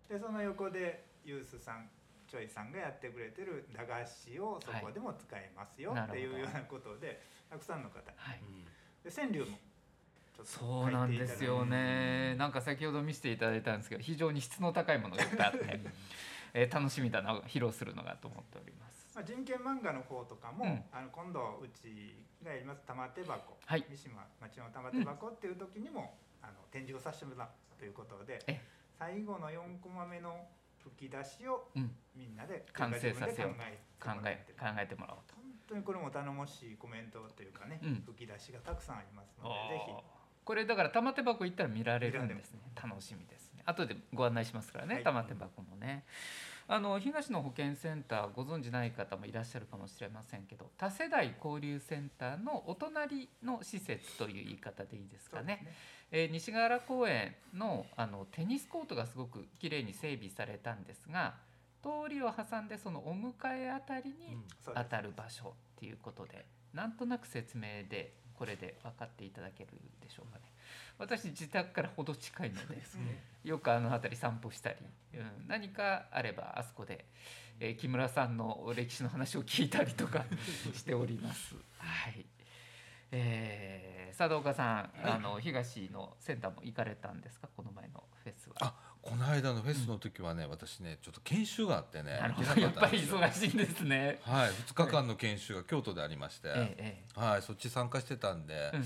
[0.10, 1.90] うん、でその横でユースさん
[2.30, 8.42] チョイさんがやってくれてる駄菓子をそこでも使えますよ、っていうようなことでたくさんの方、はい、
[9.04, 9.58] で川柳も
[10.44, 15.80] そうなんですよね、なんか先ほど見せていただいたんですけど非常に質の高いものがいっぱいあって
[16.54, 19.14] えー、楽しみだな披露するのがと思っております。
[19.14, 28.62] まあ、人権漫画の方とかも、うん、あの今度うちがやります玉手箱、はい、三島町の玉手箱っていう時にも、うん、あの展示をさせてもらうということで
[28.98, 30.46] 最後の4コマ目の
[30.96, 31.68] 吹き出しを
[32.16, 33.52] みんなで、完成させよう。
[34.00, 35.38] 考え考えてもらおうと。
[35.68, 39.92] 当にこれも頼もしいコメントというかね、うん、吹き出しがたくさんありますのでぜひ。
[40.46, 42.62] これだから玉手箱行ったら見られるんですね。
[42.82, 43.64] 楽しみですね。
[43.66, 46.06] 後でご案内しますからね、はい、玉手箱もね。
[46.70, 55.46] あの東の保健センターご存じない方もいらっしゃるかもしれませんけど多世代交流センターのお隣の施設という言い方でいいですかね。
[55.46, 55.74] ね
[56.12, 61.36] えー、西ヶ原公園のあのテニスコートがすごくきれいに整備されたんですが
[61.82, 69.70] 通りを挟んでそのお迎えあたりに当たる場所っていうことで、うん、なんとなく説明でこれで分かっていただける
[70.02, 70.44] でしょうかね。
[70.98, 72.78] 私自宅からほど近いので、
[73.44, 74.76] よくあの辺り散歩したり、
[75.14, 77.06] うん、何かあればあそこで、
[77.60, 80.26] えー、木村さんの歴史の話を聞いたりとか
[80.74, 81.56] しております。
[81.78, 82.26] はい。
[83.12, 87.48] えー、佐藤岡さん、あの東のセンターも行かれたんですか？
[87.56, 88.56] この前のフェスは。
[88.60, 94.20] あこの間のフェスの時はね、うん、私ねちょっと研修があってねやっぱり忙しいんですね。
[94.24, 98.84] はい2日間の研修が京都でありまして、ええ、はいそっち参加してたんで、うん、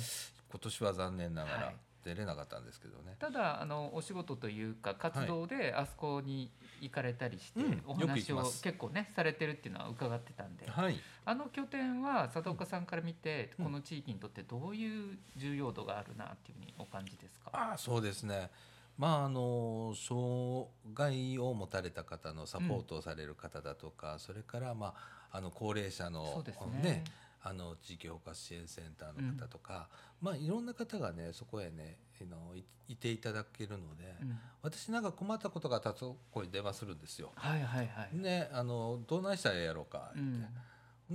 [0.51, 1.75] 今年は残念ながら、はい。
[2.03, 3.15] 出れなかったんですけどね。
[3.19, 6.49] ただあのお仕事というか活動であそこに
[6.81, 17.51] 行かれたりして、お話を結構ねされてるっていうのは伺ってたんで、はい、あの拠点は佐藤岡さんから見て、この地域にとってどういう重要度があるなっていうふうにお感じですか？
[17.53, 18.49] あそうですね。
[18.97, 24.95] まああの障害を持たれた方のサポートをされる方だとか、うん、それからま
[25.31, 26.43] ああの高齢者の
[26.81, 26.81] ね。
[26.81, 27.03] ね
[27.43, 29.89] あの地域包括支援センターの方とか、
[30.21, 32.53] うん、まあいろんな方がねそこへねの
[32.87, 37.31] いていただけるので、うん、私なんか困ったことがたらそこに電話するんですよ。
[37.35, 38.17] はいはいはい。
[38.17, 40.19] ねあのどないしたらやろうかって。
[40.19, 40.45] うん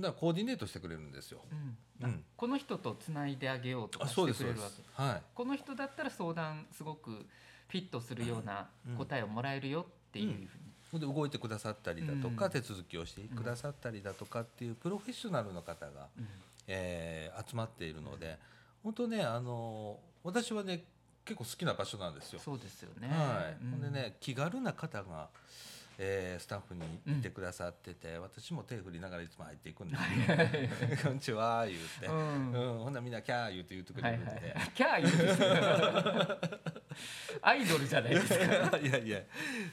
[0.01, 1.41] だコーディネートしてくれるんですよ。
[2.01, 10.66] うん、この人とつないであげようとかしてくれるわけはい、この人だったら相談すごくフィットするような答えをもらえるよっていうふうに。
[10.99, 16.27] で動いてくださったりだとか、うん、手続きをしてくださったりだとかっていうプロフェッショナルの方が、うん、
[16.67, 18.37] えー、集まっているので
[18.83, 20.83] 本当ねあの私はね
[21.25, 22.39] 結構好きな場所なんですよ。
[22.39, 25.27] そうですよね、はい、うん、ほんでね気軽な方が
[25.99, 26.81] えー、スタッフに
[27.19, 36.67] いてくださってて、うん、私も手振りながらいつも入っていくんですけど「こんにちは」言うて、うん、うん、ほんならみんな「キャー」言うて言うてくれるんで、はいはい、キャー言うて
[37.41, 38.77] アイドルじゃないですか。
[38.77, 39.21] いやいや、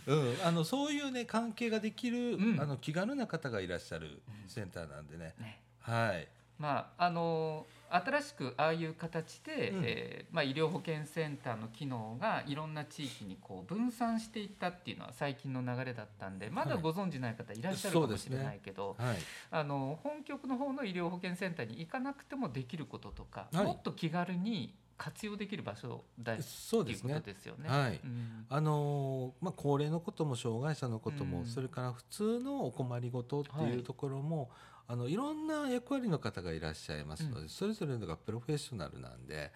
[0.06, 5.60] うん、あのそういうね関係ができる、うん、あの気軽な方がいらっしゃるセンターなんでね、ね。
[5.80, 6.28] はい
[6.58, 19.08] まああの新しくああいう形で、うん、えー、まあ、医療保険センターの機能がいろんな地域にこう分散していったっていうのは最近の流れだったんでまだご存じない方いらっしゃるかもしれないけど、はいね。
[19.08, 19.18] はい、
[19.52, 27.20] あの本局の方の医療保険センターに行かなくてもできることとか、はい、もっと気軽に活用できる場所だそうですね。
[27.24, 27.68] ですよね。
[27.68, 28.00] はい。
[28.02, 34.50] うん、あのまあ高齢のことも障害者のことも、うん、それから普通のお困りごとっていうところも、
[34.86, 39.50] あのいろんな役割の方がいらっしゃいますので、うん、それぞれのがプロフェッショナルなんで、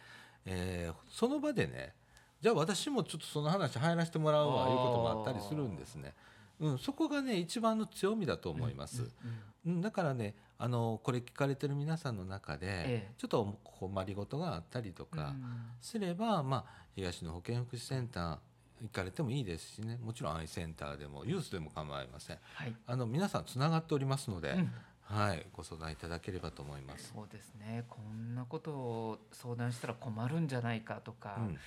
[0.47, 1.95] えー、その場でね
[2.41, 6.15] じゃあ私もちょっとその話入らせてもらうわいうこともあったりするんですね。
[6.61, 9.11] うん、そこがね一番の強みだと思います。
[9.67, 15.35] うん、だからねあのこれ聞かれてる皆さんの中で、ええ、ちょっと困りごとがあったりとか
[15.81, 18.39] すれば、うん、まあ、東の保健福祉センター
[18.83, 19.99] 行かれてもいいですしね。
[20.03, 24.73] もちろんアイセンターでもユースでも構いません、はい、あの皆さんつながっておりますので、うん、
[25.09, 27.13] はい、ご相談いただければと思います。
[27.15, 27.85] そうですね。
[27.89, 31.59] こんなことを相談したら困るんじゃないかとか、うん、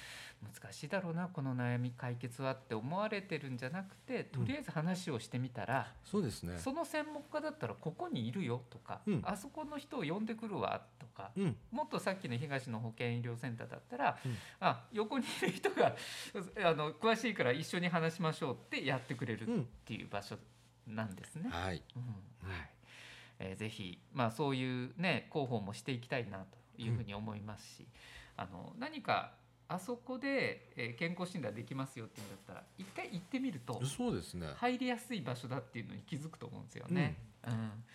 [0.61, 6.59] 難しいだろうなこの悩み解決はって思われてるんじゃなくて、とりあえず話をしてみたら、うん、そうですね。
[6.59, 11.31] その専門家だったらここにいるよとか、うん、あそこの人を呼んでくるわとか、
[11.71, 14.17] もっとさっきの東の保健医療センターだったら、
[14.59, 15.95] あ横にいる人が
[16.63, 20.37] あの詳しいから一緒に話しましょうってやってくれるっていう場所
[20.85, 21.49] なんですね。
[21.49, 21.63] はい。
[21.63, 21.81] はい。
[23.43, 27.87] えー、ぜひ、まあ、そういうね広報もしていきたいなというふうに思いますし、
[28.37, 29.33] うん、あの何か
[29.67, 34.47] あそこで、えー、健康診断できますよっていうんだったら一回行ってみるとそうですね。
[34.57, 37.15] 入りやすい場所だっていうのに気づくと思うんですよね。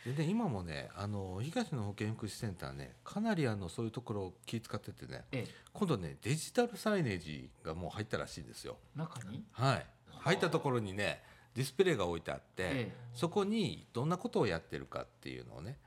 [0.06, 8.78] うん、で、ね、今もねあの東の保健福祉センターねかなりあのそういうところを気遣っててね、ええ、今度ねデジタルサイネージがもう入ったらしいんですよ。
[8.96, 9.44] 中に？
[9.52, 9.86] はい。
[10.18, 11.22] 入ったところにね
[11.56, 15.78] ディスプレイが置いてあって、ええ、そこにどんなことをやってるかっていうのをね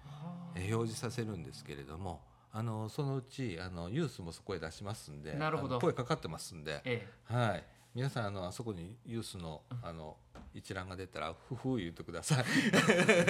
[0.56, 5.80] 表示させるんですけれどもあのそのうちあのユースもそこへ出しますんでなるほど。
[5.80, 7.64] 声かかってますんで、ええ、はい。
[7.94, 10.18] 皆さんあのあそこにユースのあの
[10.54, 12.44] 一覧が出たらふふ言ってください。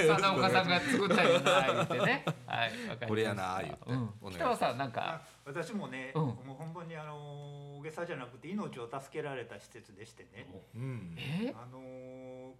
[0.08, 2.26] 佐岡さんが作ったよな言ってね。
[2.46, 2.72] はい。
[3.08, 3.92] これやな言って。
[3.92, 5.22] うん、北野さんなんか？
[5.46, 10.48] 私もね、うん、もう本当にあの大げさじゃなくて命を助けられた施設でしてね。
[10.76, 11.18] うん、
[11.56, 11.80] あの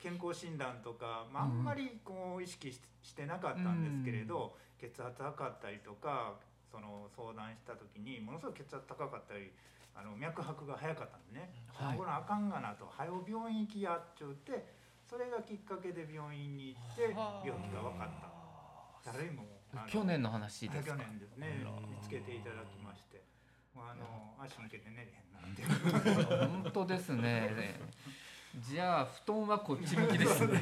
[0.02, 6.40] 健康診断とか、まあ、あんまりこう意識してなかったんですけれど、うん、血圧測ったりとか
[6.72, 9.52] その相談した時にものすごく血圧高かったり
[9.96, 11.28] あの脈拍が速かったん。
[11.34, 19.12] でね、はい、これあかんがなと「早う病院行きや」って言ってそれがきっかけで病院に行って病気が分かった。
[19.12, 19.44] 誰も
[19.88, 21.66] 去年の話です去年ですね。
[21.90, 23.24] 見つけていただきまして。
[23.76, 25.64] あの足向けて寝れへんなって。
[26.64, 27.80] 本当ですね
[28.58, 30.62] じゃあ布団はこっち向きですね。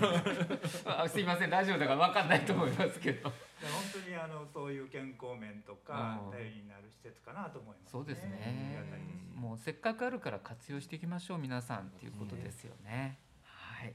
[0.86, 1.50] あすいません。
[1.50, 3.30] ラジオだから分かんないと思いますけど。
[3.30, 3.34] 本
[4.04, 8.78] 当にあのそういう健康面とか頼りになる施設かなと思います、ね、そうですね。
[9.36, 13.94] もうせっかくあるから活用していきましょう皆さんっていうことですよね、はい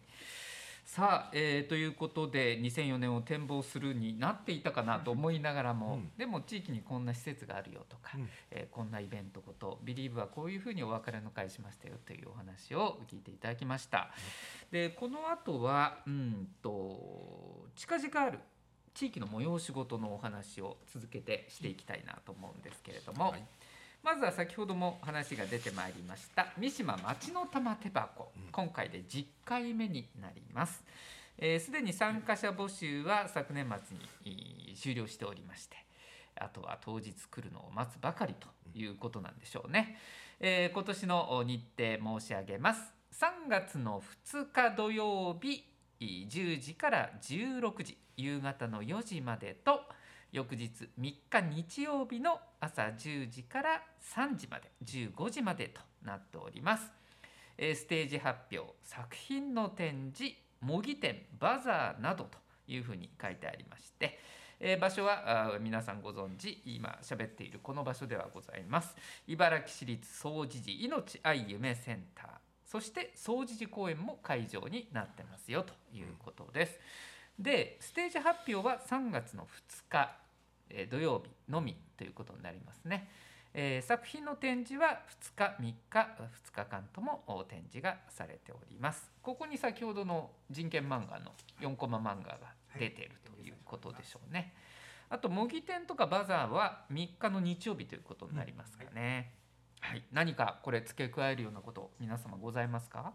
[0.94, 14.10] さあ、えー、ということで2004年を展望するになっていたかなと思いながらも、うん、でも地域にこんな施設があるよとか、うん、えー、こんなイベントことビリーブはこういうふうにお別れの会しましたよというお話を聞いていただきました。
[14.70, 18.40] でこの後はうんと近々ある
[18.92, 23.30] 地域の催し事のお話を続けてしていきたいなと思うんですけれども。
[23.30, 23.44] はい
[24.02, 30.74] まずは先ほども話が出てまいりました三島町の玉手箱、今回で10回目になります。
[30.74, 30.82] す
[31.40, 35.76] で、えー、に参加者募集は昨年末に終了しておりまして
[36.36, 39.96] あとは当日来るのを待つばかりということなんでしょうね、
[40.40, 41.62] えー、今年の日
[42.00, 42.80] 程申し上げます。
[43.12, 45.64] 3月の2日土曜日
[46.00, 49.80] 10時から16時夕方の4時までと
[50.32, 53.82] 翌日3日日曜日の朝10時から
[54.14, 56.90] 3時まで15時までとなっております。
[57.58, 64.18] ステージ発表作品の展示模擬店バザーなどというふうに書いてありまして、
[64.58, 68.94] え場所は皆さんご存知今喋っているこの場所ではございます
[69.26, 72.26] 茨城市立総持寺命愛夢センター
[72.64, 76.78] そして総持寺公園も会場になってますよということです。
[77.38, 80.21] でステージ発表は3月の2日
[80.72, 83.08] え土曜日のみということになりますね。
[83.54, 85.02] えー、作品の展示は
[85.36, 89.10] 2日3日2日間とも展示がされております。
[89.20, 94.54] ここに先ほどの人権漫画の4コマ漫画が出ているということでしょうね、
[95.10, 99.34] あと模擬店とかバザーは3日の日曜日ということになりますかね、
[99.80, 103.12] はい、何かこれ付け加えるようなこと皆様ございますか？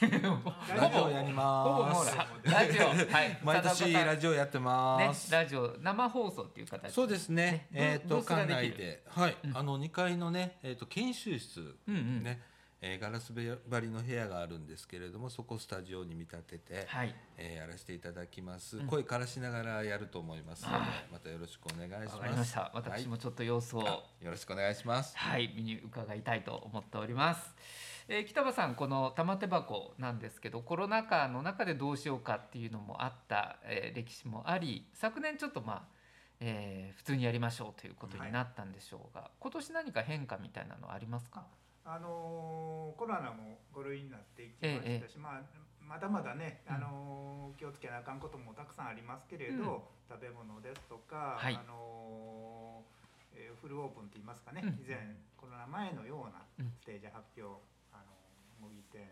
[0.00, 2.16] ラジオやります。
[2.50, 5.30] ラジオ、はい、 毎年ラジオやってます。
[5.30, 6.92] ね、ラジオ生放送っていう形。
[6.92, 7.68] そうですね。
[7.72, 12.40] えっ、と館内で、はい、あの二階のね、えっ、と研修室、ね。
[12.86, 20.76] えー、ガラス張りの部屋があるんですけれどもそこスタジオに見立てて、はい、えー、やらせていただきます、声からしながらやると思いますので
[21.10, 22.58] またよろしくお願いします。
[22.74, 25.16] 私もちょっと様子を、よろしくお願いします。
[25.16, 25.50] はい。
[25.56, 27.54] 見に伺いたいと思っております
[28.08, 35.82] えー、北場さんこの玉手箱なんですけどコロナ禍の中でどうしようかっていうのもあった、えー、歴史もあり昨年ちょっとまあ、
[36.40, 41.46] えー、普通にやりましょうということになったんでしょうが、はい、今年何か変化みたいなのありますか？
[41.86, 45.42] あのー、コロナも5類になっていきましたし、ええ、まあ、
[45.80, 49.60] まだまだね、あのー、気をつけなあかんこともたくさんありますけれど、うん、
[50.08, 54.96] 食べ物ですとか、はい、あのー、えー、フルオープンといいますかね、うん、以前
[55.36, 56.40] コロナ前のような
[56.80, 57.60] ステージ発表、
[58.64, 59.04] 模擬店、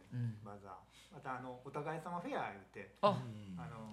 [0.45, 0.73] バザー。
[1.13, 3.21] またあのお互い様フェア言って、あ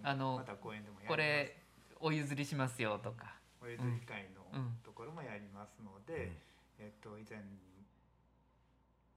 [0.03, 1.07] あのまた公園でもやります。
[1.09, 1.57] これ
[1.99, 3.35] お譲りしますよとか。
[3.61, 4.47] お譲り会の
[4.83, 6.31] ところもやりますので、
[6.79, 7.43] えっと以前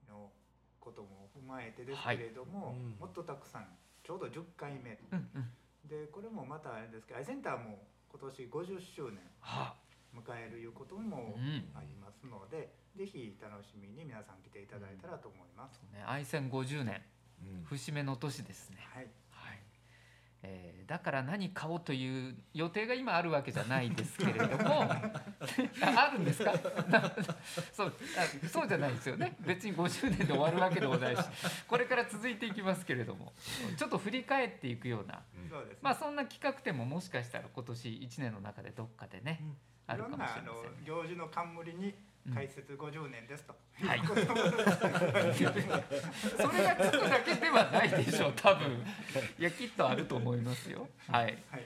[0.09, 0.29] の
[0.81, 3.67] ことも踏まえてですけれども、もっとたくさん
[4.03, 4.99] ちょうど10回目、
[5.87, 7.79] でこれもまたあれですけどアイセンターも
[8.11, 9.19] 今年50周年
[10.13, 11.35] 迎えるいうことも
[11.75, 15.81] ありますので、ぜひ楽しみに皆さん来ていただいたらと思います。
[15.91, 17.01] うん、ね、愛戦50年、
[17.41, 18.77] うん、節目の年ですね。
[18.93, 19.07] はい。
[19.31, 19.59] はい。
[20.45, 26.53] えー、だから何買おうという予定が今あるわけじゃないですけれども あるんですか？
[27.71, 31.23] そうあそうじゃないですよね別に50年で終わるわけでもないし
[31.65, 33.31] これから続いていきますけれども
[33.77, 40.51] ちょっと振り返っていくような、うん、まあそんな企画展ももしかしたら今年1年の中でどっかでね、うん、あるかもしれません、ね、
[40.85, 41.93] 行事の冠に
[42.33, 44.01] 開設50年ですと、うん、はい。
[44.07, 44.23] それ
[46.63, 48.81] がつくだけではないでしょう多分。
[49.37, 50.87] いやきっとあると思いますよ。
[51.09, 51.65] はい、はい。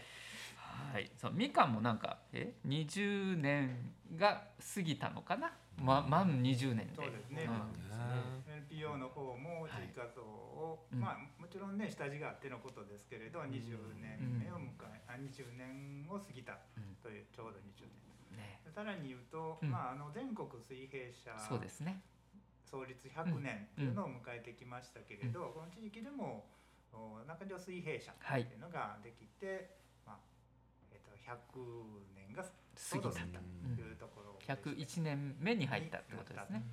[0.94, 6.96] はい、そうみかんもなんかえ20年が過ぎたのかな、ま、満20年で。
[6.96, 7.52] そうですね、う
[8.50, 16.58] ん、NPO の方も地域活動を、はい、まあもちろんね下地があってのことですけれど、うん、20年目を迎え、うん、20年を過ぎた
[17.04, 18.07] という、ちょうど20年
[18.74, 22.02] さらに言うと、うん、まあ、あの全国水平社そうですね。
[22.70, 26.46] 創立100年というのを迎えてきましたけれど、この地域でも
[27.28, 28.42] 中条水平社とい。
[28.42, 30.18] うのができて、まあ
[30.92, 31.64] えー、と100
[32.16, 32.50] 年が過
[32.98, 36.64] ぎたというところ、ね、101年目に入ったってことですね。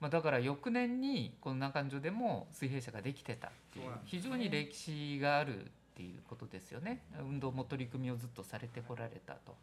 [0.00, 7.04] まあ、だから翌年にこの中条でも水平社ができてたっていう非常に歴史があるっていうことですよね。
[7.20, 9.56] 運動も取り組みをずっとされてこられたと。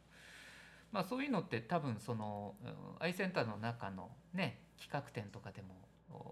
[0.92, 2.56] まあ、そういうのって多分その
[3.00, 5.76] アイセンターの中のね企画展とかでも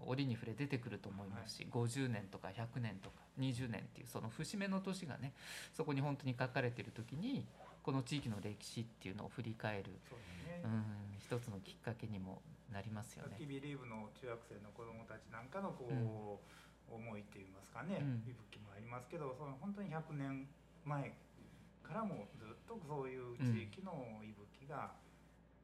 [0.06, 5.32] 折に触れ出てくると思いますし、はい、50年とか100年とか20年っていうその節目の年がね
[5.74, 7.46] そこに本当に書かれている時に
[7.82, 13.36] この地域の歴史っていうのを振り返るう、ね、ん一つのきっかけにもなりますよね。
[13.40, 20.46] ビリーブの中学生の子どもたちなんかのこう、うん、思いっていいますかね、息吹もありますけどその本当に100年
[20.84, 21.12] 前
[21.90, 24.30] からもずっとそういう地域の息
[24.62, 24.94] 吹が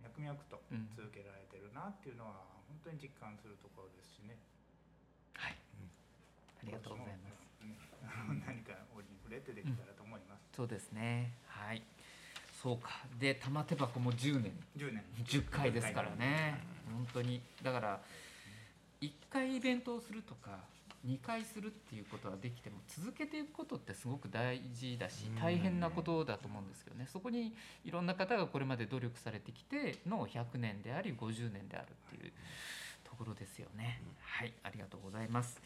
[0.03, 0.59] 脈々と
[0.99, 4.35] 続けられてるなっていうのは本当に実感するところですしね。
[5.39, 7.47] はい、ありがとうございます。
[8.43, 10.51] 何か折に触れてできたらと思います。
[10.51, 11.31] そうですね。
[11.47, 11.83] はい。
[12.51, 13.07] そうか。
[13.21, 14.51] で玉手箱も10年。
[14.77, 15.05] 10年。
[15.23, 16.59] 10回ですからね。
[16.91, 18.03] 本当にだから
[19.01, 20.59] 1回イベントをするとか
[21.07, 27.55] 2回するっていうことはできても続けていくことってすごく大事だし大変なことだと思うんですけどねそこに
[27.85, 32.33] いろんな方がこれまで努力されてきての100年であり50年であるっていう
[33.05, 34.03] ところですよね。
[34.21, 35.61] はいありがとうございます。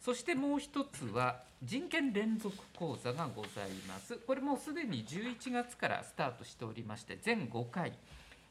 [0.00, 4.16] そしてもう一つは人権連続講座がございます。
[4.16, 7.92] これもすでに11月からスタートしておりまして全5回。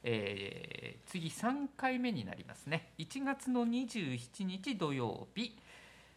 [0.01, 5.57] えー、次3回目になりますね1月の27日土曜日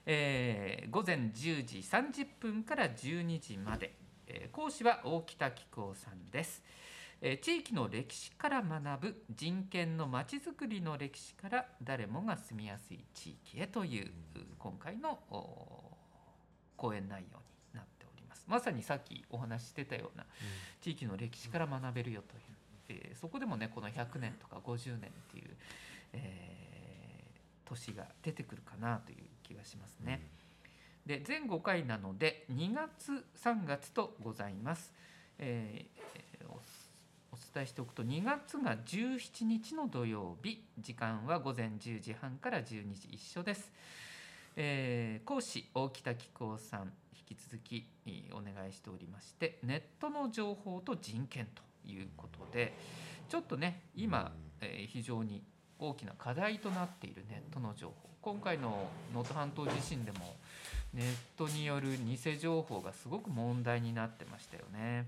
[0.07, 3.94] えー、午前10時30分から12時まで、
[4.26, 6.62] えー、講師は大北紀行さんです、
[7.20, 14.11] えー、地域の歴史から学ぶ人権のまちづくりの歴史から誰もが住みやすい地域へという
[14.59, 15.20] 今回の
[16.76, 18.44] 講演内容になっております。
[18.48, 20.26] まさにさっきお話ししてたような
[20.80, 22.22] 地域の歴史から学べるよ
[22.88, 25.57] という、えー、そこでもねこの100年とか50年っていう、
[26.14, 29.18] えー、年が出てくるかなという
[29.53, 30.28] 気がしますね。
[31.07, 34.92] で全5回なので2月3月とございます。
[35.38, 43.72] えー、お伝えしておくと2月が17日の土曜日時間は午前10時半から12時一緒です。
[44.55, 47.86] えー、講師大北紀行さん引き続き
[48.32, 52.76] お願いしておりましてネットの情報と人権ということで
[53.30, 54.30] ちょっとね今、
[54.61, 55.42] えー、非常に
[55.88, 57.94] 大きな課題となっているネットの情報。
[58.22, 60.36] 今回の能登半島地震でも
[60.94, 61.04] ネッ
[61.36, 65.06] トによる偽情報がすごく問題になってましたよね。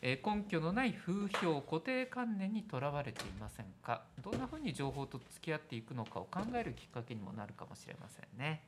[0.00, 4.02] え根拠のない風評固定観念にとらわれていませんか？
[4.24, 8.62] どんなふうに情報と付き合っていくのかを考えるきっかけにもなるかもしれませんね。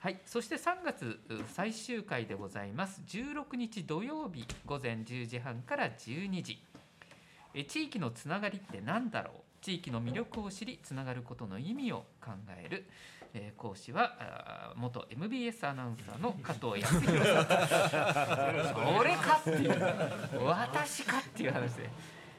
[0.00, 1.20] はい、そして3月
[1.52, 3.00] 最終回でございます。
[3.06, 6.62] 16日土曜日午前10時半から12時
[7.54, 9.34] え地域のつながりって何だろう？
[9.60, 12.86] 地域の魅力を知りつながることの意味を考える、
[13.34, 17.42] えー、講師は元 MBS アナウンサーの加藤康弘さ
[18.72, 18.96] ん。
[18.98, 21.72] 俺かっていう私かっていう話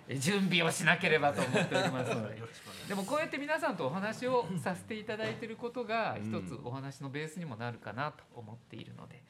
[0.08, 2.42] で準備をしなければと思っておりますので。
[2.88, 9.22] でもこうやって皆さんとお話をさせていただいていることが一つお話のベースにもなるかなと思っているので、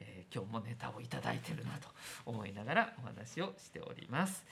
[0.00, 1.88] えー、今日もネタを頂いてるなと
[2.24, 4.46] 思いながらお話をしております。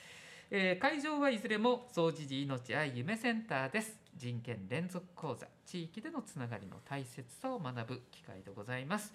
[0.53, 3.97] えー、会場はいずれも総持寺命愛夢センターです。
[4.17, 5.47] 人権連続講座。
[5.65, 9.15] 地域でのつながりの大切さを学ぶ機会でございます、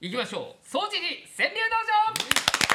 [0.00, 0.68] いきましょう。
[0.68, 1.02] 総持寺
[1.36, 2.65] 川柳道場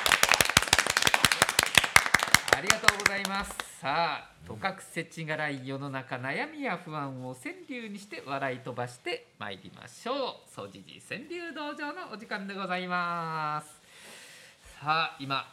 [2.54, 3.52] ありがとうございます。
[3.80, 10.16] さあとかくせちがらい世の中悩みや不安を川柳にして笑い飛ばしてまいりましょう。
[10.47, 13.68] 総持寺川柳道場のお時間でございます。
[14.80, 15.45] さあ今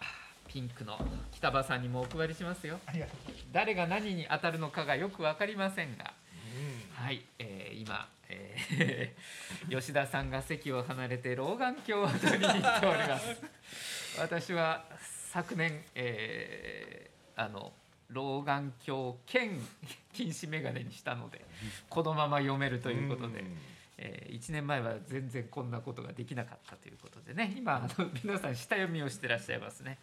[0.49, 0.99] ピンクの
[1.32, 2.78] 北場さんにもお配りしますよ。
[3.53, 6.12] 誰が何に当たるのかがよく分かりませんが、
[6.99, 13.36] うん、はい、えー、今、えー、 吉田さんが席を離れて老眼鏡を取りに行っております。
[14.18, 14.84] 私は
[15.30, 17.72] 昨年、えー、あの
[18.08, 19.60] 老眼鏡兼
[20.14, 21.44] 近視眼鏡にしたので
[21.90, 23.44] このまま読めるということで。
[24.00, 27.52] えー、1年前は全然こんなことができなかったということでね。
[27.58, 29.98] 今あの皆さん下読みをしてらっしゃいますね。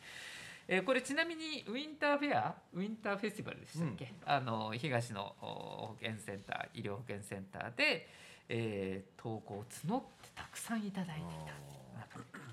[0.68, 8.10] えー、これちなみにウィンターフェアウィンターフェスティバルでしたっけ、うん、あの東の保健センター医療保健センターで、
[8.50, 11.54] えー、投稿を募ってたくさんいただいていた。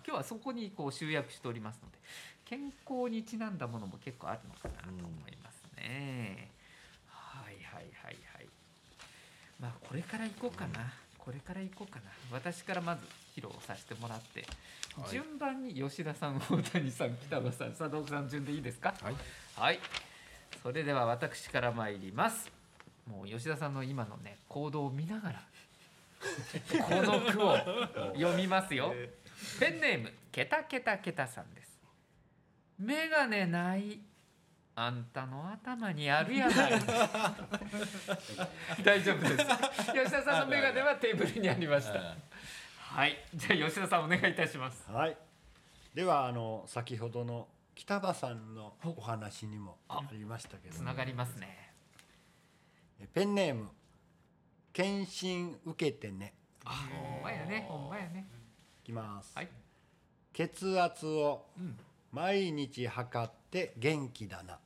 [0.04, 1.98] 今日はそこにこう集約しておりますので
[2.52, 6.50] 健康にちなんだものも結構あるのかなと思いますね。
[7.08, 8.46] はいはいはいはい。
[9.58, 10.92] まあこれから行こうかな。
[11.16, 12.10] これから行こうかな。
[12.30, 14.44] 私からまず披露させてもらって、
[15.00, 18.92] はい、順番に吉田さん、大谷さん、北場さん、佐藤さん順でいいですか？
[19.00, 19.14] はい。
[19.56, 19.78] はい。
[20.62, 22.50] それでは私から参ります。
[23.10, 25.42] もう吉田さんの今のね行動を見ながら
[26.84, 27.56] この句を
[28.12, 28.92] 読みますよ。
[29.58, 31.71] ペンネームケタケタケタさんです。
[32.78, 34.00] メガネない
[34.74, 36.72] あんたの頭にあるやない。
[38.82, 39.36] 大丈夫です。
[39.92, 42.16] 吉田さんのメガネはテーブルにありました。
[42.78, 43.16] はい。
[43.34, 44.90] じゃあ吉田さんお願いいたします。
[44.90, 45.16] はい。
[45.94, 50.74] ではあの先ほどの北場さんのお話にもありましたけど。
[50.74, 51.74] つながりますね。
[53.12, 53.70] ペンネーム
[54.72, 56.34] 検診受けてね。
[56.64, 57.66] あほんまやね。
[57.68, 58.26] ほんまやね。
[58.82, 59.48] いきます、はい、
[60.32, 61.46] 血圧を
[62.12, 64.58] 毎日測って元気だな、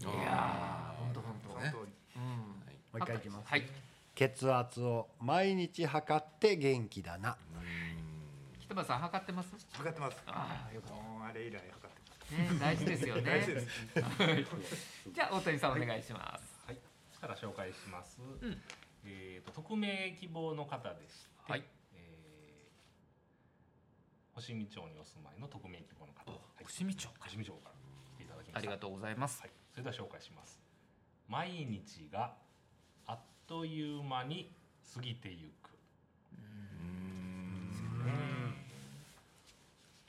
[0.00, 1.74] いや本当本当ね、
[2.16, 2.36] うん、も
[2.94, 3.62] う一回いきます、はい、
[4.14, 7.36] 血圧を毎日測って元気だな。
[8.60, 9.54] 北場さん測ってます？
[9.72, 10.16] 測ってます。
[10.26, 10.90] ああよかっ
[11.20, 11.26] た。
[11.28, 11.94] あれ以来測っ
[12.28, 13.44] てね、大事ですよね。
[15.14, 16.58] じゃあ大谷さんお願いします。
[16.66, 16.78] はい、
[17.20, 18.18] から紹介します。
[18.40, 18.58] うん、
[19.04, 21.12] えっ、と匿名希望の方でし
[21.46, 21.66] て、はい、えー、
[24.34, 27.74] 星見町にお住まいの匿名希望の方、はい、星見町、星見町から
[28.14, 28.58] 来ていただきました。
[28.58, 29.40] ありがとうございます。
[29.40, 30.60] はい、それでは紹介します。
[31.28, 32.34] 毎日が
[33.06, 34.50] あっという間に
[34.92, 35.70] 過ぎてゆく。
[36.32, 38.10] うん。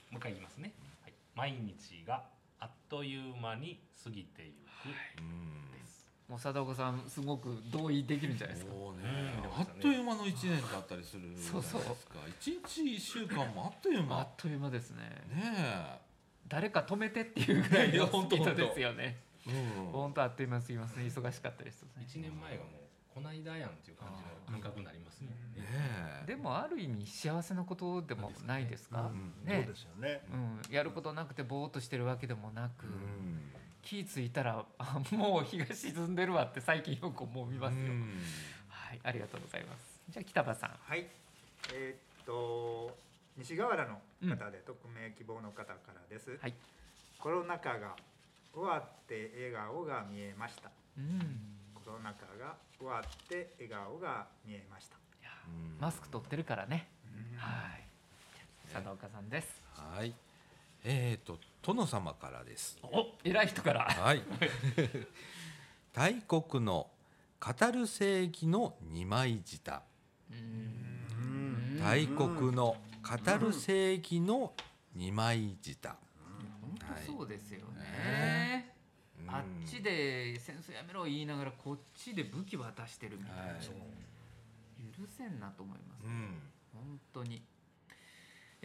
[0.10, 0.74] もう一回言いますね。
[1.04, 2.24] はい、毎日が
[2.60, 4.90] あっという間に過ぎてゆく。
[4.90, 4.90] は
[5.22, 5.75] い
[6.28, 8.74] もう貞岡さんすごく同意できるんじゃないですか。
[8.74, 8.80] ね、
[9.56, 11.82] あっという間の一年だったりするそうそう
[12.40, 14.22] 一日一週間もあっという間。
[14.22, 15.04] あっという間ですね。
[15.30, 16.00] ね
[16.48, 19.18] 誰か止めてっていうぐらいのスピードですよね。
[19.92, 21.04] 本当あっという間すぎますね。
[21.04, 21.90] 忙しかったです、ね。
[22.02, 25.28] 一年前がもうこないだやんっていう感じの感覚になりますね。
[25.56, 29.12] ねでもある意味幸せなことでもないですか？
[29.44, 30.24] ね、そうですよね。
[30.34, 32.86] うん、やることなくてぼーっとしてるわけでもなく。
[32.86, 33.52] うん
[33.86, 37.94] 気付いたらあ もう日が沈んでるわって最近よく思いますよ。
[38.68, 40.02] はいありがとうございます。
[40.10, 40.72] じゃあ北場さん。
[40.72, 41.08] はい
[41.74, 42.98] えー、っと
[43.38, 44.02] 西河原の
[44.36, 46.38] 方で、匿名希望の方からです。
[46.38, 46.54] はい
[47.20, 47.96] コロナ禍が
[48.54, 50.70] 終わって笑顔が見えました。
[50.98, 54.98] うん、コロナ禍が終わって笑顔が見えました。
[55.80, 56.88] マスク取ってるからね。
[57.38, 57.88] はい。
[58.72, 59.62] 佐藤岡さんです。
[59.76, 60.14] はい。
[60.88, 62.78] えっ、ー、と殿様からです。
[62.84, 63.86] お偉い人から。
[63.86, 64.22] はい。
[65.92, 66.92] 大国の
[67.40, 69.82] 語る正義の二枚舌。
[71.80, 74.54] 大国の語る正義の
[74.94, 75.98] 二枚舌。
[76.62, 78.76] 本当そうですよね。
[79.28, 83.62] あっちで戦争やめろ言いながらこっちで武器渡してるみたいな、はい、
[84.96, 86.42] 許せんなと思います、うん、
[86.74, 87.42] 本当に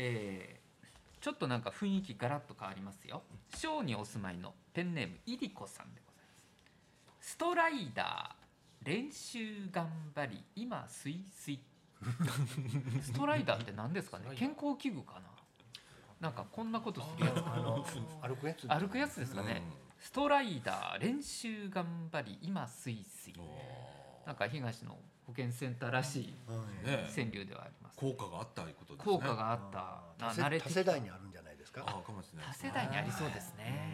[0.03, 0.60] えー、
[1.21, 3.23] ちょっとなんか雰囲気ガラッと変わりますよ。
[3.55, 7.33] 小にお住まいのペンネームいりこさんでございます。
[7.33, 11.61] ストライダー練習頑張り今スイスイ。
[13.03, 14.35] ストライダーって何ですかね？
[14.35, 15.29] 健康器具かな？
[16.21, 17.37] なんかこんなことするやつ。
[17.47, 17.85] あの
[18.23, 18.67] 歩くやつ。
[18.69, 23.35] 歩くやつですかね、うん、ストライダー練習頑張り今スイスイ。
[24.25, 24.99] なんか東の
[25.31, 29.13] 保健センターらしい川柳ではあります、効果があったいうことですね。
[29.13, 29.61] 効果があっ
[30.19, 30.33] た。
[30.43, 31.85] 慣れ多世代にあるんじゃないですか？
[31.87, 33.89] あかもしれない多世代にありそうですね。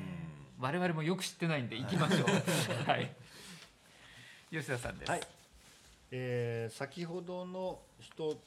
[0.58, 2.28] 我々もよく知ってないんで行きましょう。
[2.88, 3.14] はい。
[4.50, 5.20] 吉田さんです、はい。
[6.10, 8.40] えー、先ほどの人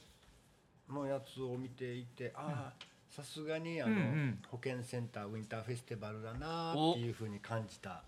[0.88, 8.02] のやつを見ていてああさすがにあの、うんうん、保健センターウィンターフェスティバルだなっていうふうに感じた、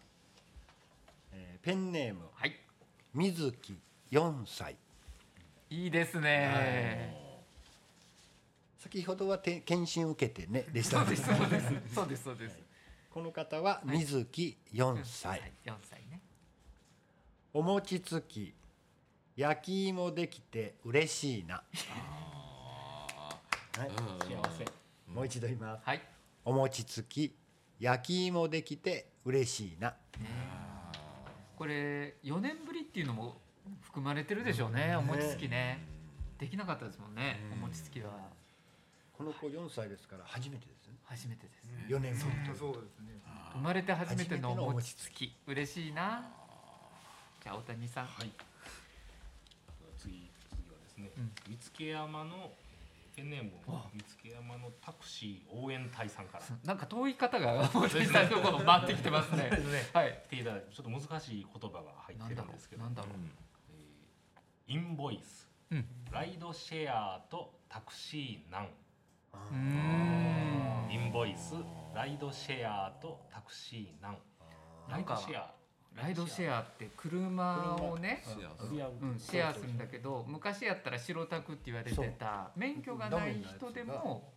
[1.32, 2.56] えー、ペンネーム、はい、
[3.14, 3.78] 水木
[4.12, 4.76] 4歳。
[5.70, 7.16] いいですね、
[8.78, 10.98] 先ほどはて検診受けてねでした。
[10.98, 11.94] そうですそうです。
[11.94, 12.58] そうですそうです、
[13.10, 16.20] この方は水木4歳、4歳ね。
[17.54, 18.52] お餅つき
[19.34, 21.54] 焼き芋できて嬉しいな。
[21.54, 23.08] は
[23.86, 24.66] い、幸せ。
[25.08, 26.02] もう一度言います、はい、
[26.44, 27.34] お餅つき
[27.80, 30.28] 焼き芋できて嬉しいな、ね、
[31.56, 33.40] これ4年ぶりっていうのも
[33.82, 35.78] 含まれてるでしょうね、お餅つきね。
[36.38, 38.10] できなかったですもんね、お餅つきは。
[39.12, 40.94] この子4歳ですから初めてですね。
[41.04, 43.20] 初めてです、ね、4年ぶりそうですね。
[43.52, 45.32] 生まれて初めてのお餅つき。
[45.46, 46.24] 嬉しいな。
[47.42, 48.06] じゃあ大谷さん。
[48.06, 48.30] はい。
[49.98, 52.50] 次次はですね、うん、見附山の
[53.14, 53.50] ペンネーム
[53.92, 56.44] 見附山のタクシー応援隊さんから。
[56.64, 59.50] なんか遠い方が大谷さんのところ回ってきてますね。
[59.92, 62.82] はい、ていただちょっと難しい言葉が入ってるんですけど。
[62.82, 63.51] なんだろう、えー、
[64.66, 68.68] インボイス、うん、ライドシェアとタクシーナン。
[70.90, 71.54] インボイス
[71.94, 74.18] ライドシェアとタクシーナン。
[74.88, 75.54] ライドシェア。
[75.94, 79.72] ライドシェアって車をねシェアする。
[79.72, 82.50] んだけど昔やったら白タクって言われてた。
[82.56, 84.31] 免許がない人でも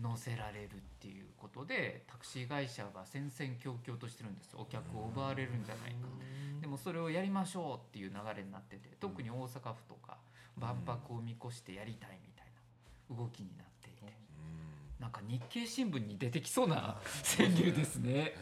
[0.00, 6.08] 乗せられるっていうことでタクシー会社が戦々恐々としてるんですお客を奪われるんじゃないか。
[6.60, 10.16] でもそれをやりましょうっていう流れになってて特に大阪府とか
[10.56, 12.46] 万博を見越してやりたいみたい
[13.10, 14.12] な動きになっていて。
[14.98, 17.00] なんか日経新聞に出てきそうな
[17.36, 18.34] 川柳ですね。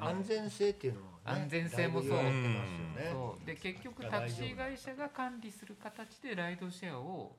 [0.00, 2.20] 安全性っていうのも、ね、安全性もそう。
[3.10, 3.44] そう。
[3.44, 7.34] で結局タクシー会社が管理する形でライドシェアを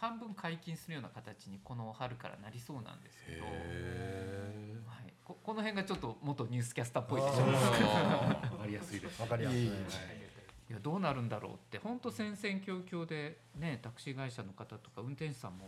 [0.00, 7.42] 半分解禁するような形にこの春からなりそうなんですけど、はい、ここの辺がちょっと元ニュースキャスターっぽいでしょ。
[7.42, 9.20] わかりやすいです。
[9.20, 9.64] わかりやすい。
[9.66, 9.70] い
[10.70, 15.66] やどうなるんだろうって本当戦々恐々でねタクシー会社の方とか運転手さんも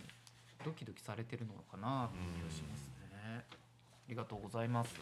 [0.64, 3.45] ドキドキされてるのかなという気がしますね。
[3.49, 3.57] あ
[4.09, 4.95] りがとうございます。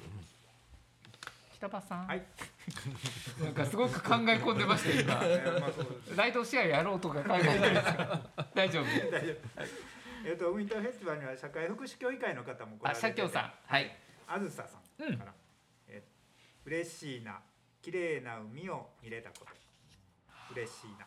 [1.53, 2.23] 北場さん、はい、
[3.43, 6.17] なんかすごく考え込んでました今。
[6.17, 8.21] ライドシェアやろうとか考えてるんですか？
[8.55, 8.85] 大丈夫。
[9.11, 9.37] 大丈夫。
[10.27, 13.97] えっとウィンターフェスティバルには社会福祉協議会の方もあ、社協さん、はい。
[14.27, 16.03] あずささんから、うん、え
[16.65, 17.41] 嬉しいな、
[17.81, 19.47] 綺麗な海を見れたこと。
[20.55, 21.07] 嬉しいな、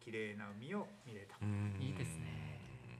[0.00, 1.36] 綺麗な海を見れた。
[1.78, 2.50] いいですね。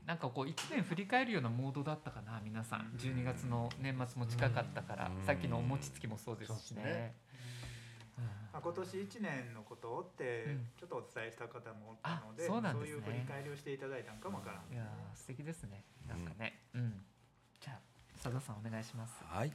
[0.06, 7.14] なんかこう1年振り返るようなモードだったかな皆さん12月の年末も近かったからさっきのお餅つきもそうですしね。
[8.52, 15.84] まあ、今年1年のことをってちょっとお伝えした方もおったので,、そうそういう振り返りをしていただいたんかもわからん、いや素敵ですね。
[16.08, 17.04] なんかね、うん。
[17.60, 17.80] じゃあ
[18.22, 19.22] 佐田さんお願いします。
[19.24, 19.52] はい。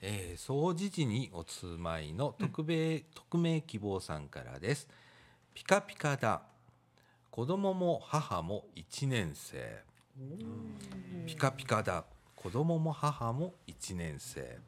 [0.00, 4.88] えー、総持寺にお住まいの特命、うん、匿名希望さんからです。
[5.54, 6.42] ピカピカだ。
[7.30, 9.84] 子供も母も1年生。
[11.26, 12.04] ピカピカだ。
[12.34, 14.58] 子供も母も1年生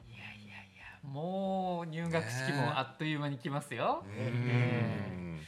[1.11, 5.39] もう入学式もあっという間に来ますよ、ね、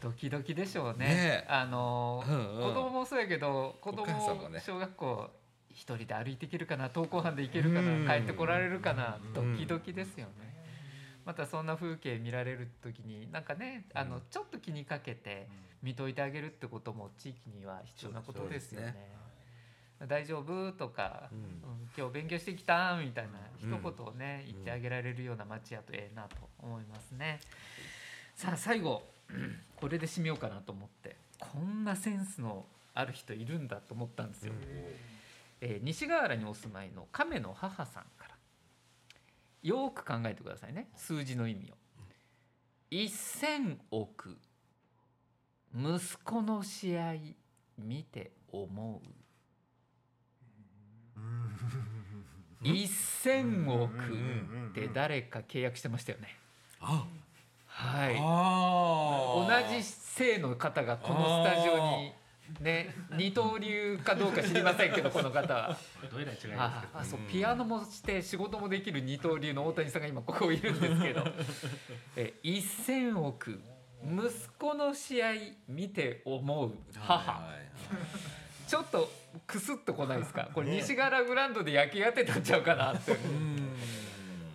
[0.00, 4.06] ドキドキでしょうね、ね、あの、うんうん、子供もそうやけど子供
[4.64, 5.30] 小学校
[5.70, 10.50] 一人で歩いていけるかな登校班で行けるかな帰ってこられるかなドキドキですよね。
[11.24, 15.48] またそんな風景見られる時になんかねあのちょっと気にかけて
[15.82, 18.96] 見といてあげるってことも地域には必要なことですよね。
[20.06, 20.72] 大丈夫？
[20.72, 22.96] とか、うん、今日勉強してきた？
[22.96, 27.40] みたいな一言をね、言ってあげられるような街やとええなと思いますね。
[28.34, 29.02] さあ最後
[29.76, 34.52] これで締めようかなと思ってこんなセンスのある人いるんだと思ったんですよ。
[35.60, 38.04] えー、西河原にお住まいの亀の母さん
[39.62, 41.74] よく考えてくださいね数字の意味を。
[42.90, 44.36] 1,000億
[45.74, 47.14] 息子の試合
[47.78, 49.19] 見て思う。
[52.62, 53.90] 1,000億
[54.70, 56.36] って誰か契約してましたよね。
[57.66, 58.16] はい。
[58.16, 59.84] 同じ
[60.16, 62.12] 姓の方がこのスタジオに
[62.60, 65.76] ね、二刀流かどうか知りませんけどこの方は。
[66.12, 71.24] どえらい違いああそうピアノもして仕事もできる二刀流の大谷さんが今ここいるんですけど
[72.16, 73.60] え1,000億
[74.02, 75.32] 息子の試合
[75.68, 77.40] 見て思う母。
[78.66, 79.10] ちょっと
[79.46, 80.48] くすっとこないですか？
[80.54, 83.12] これ西柄グランドで焼き当てたんちゃうかなって。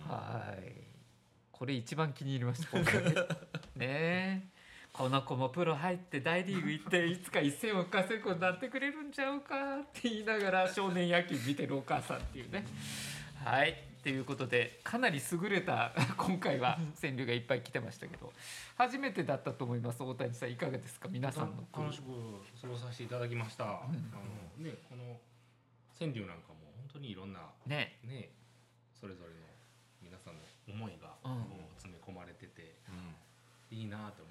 [0.08, 0.72] はい
[1.50, 3.22] これ一番気に入りました今回ね
[3.80, 4.42] え。
[4.92, 12.64] この子もプロ入って大リーグ行っていつか一戦を稼ぐ子になってくれるんちゃうかって言いながら少年野球見てるお母さんっていうね。
[13.44, 13.74] はい
[14.06, 18.32] ということでかなり優れた 今回は川柳がいっぱい来てましたけど
[18.78, 21.08] 初めてだったと思います大谷さんいかがですか？
[21.08, 22.04] 皆さんの楽しく
[22.62, 23.80] 過ごさせていただきました、うん、あ
[24.62, 25.18] のねこの
[25.98, 27.98] 川柳なんかも本当にいろんなね。
[28.04, 28.30] ね
[28.94, 29.40] それぞれの
[30.00, 31.44] 皆さんの思いが、うん、
[31.74, 34.22] 詰め込まれてて、うん、いいなと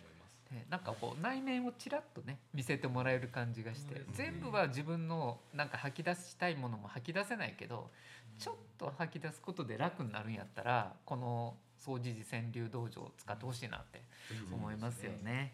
[0.52, 0.72] 思います。
[0.72, 7.90] なんかこう内面をちらっとね見せてもらえる感じがして、全部は自分のなんか吐き出したいものも吐き出せないけど
[8.40, 14.02] ちょっと吐き出すことで楽になるんやったらこの掃除時川柳道場を使ってほしいなって
[14.52, 15.54] 思いますよね。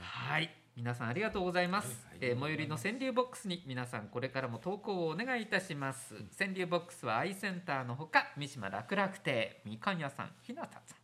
[0.00, 0.50] はい。
[0.76, 6.14] 皆さんありがとうございます、はい、えー、最寄りの川柳ボックスに皆さんこれからも投稿をお願いいたします。
[6.38, 10.94] 川柳ボックスはアイセンターのほか三島楽楽亭みかん屋さんひなたさ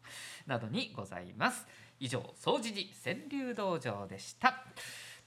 [0.46, 1.66] んなどにございます
[1.98, 4.64] 以上総持寺川柳道場でした。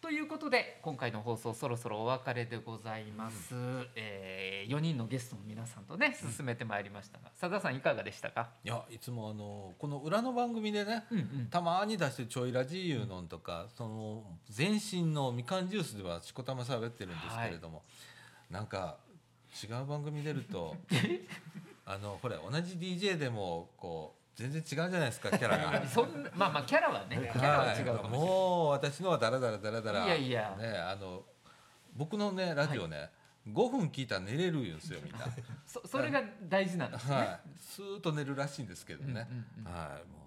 [0.02, 8.50] ということで今回の放送そろそろお別れでございます、うん、えー、4人のゲストの皆さんとね進めてまいりましたが、さださんいかがでしたか？
[8.64, 14.24] いやいつもあのこの裏の番組でね、うんうん、たまに出してちょいラジーユのんとか、その
[14.58, 17.84] 前身のみかんジュースではしこたま喋ってるんですけれども、は
[18.52, 18.98] い、なんか
[19.62, 20.78] 違う番組出ると
[21.86, 25.86] あのこれ同じ DJ でもこう全然違うじゃないですかキャラが。
[25.88, 30.56] そんまあまあキャラはねキャラは違うかもう私のはダラダラダラダラいやいや。
[30.58, 31.26] ねあの
[31.94, 33.10] 僕のねラジオね、はい。
[33.50, 35.20] 5分聞いたら寝れるんですよみんな。
[35.66, 40.20] そそれが大事なんですね、はい、スーッと寝るらしいんですけどね、うんうんうん、はいも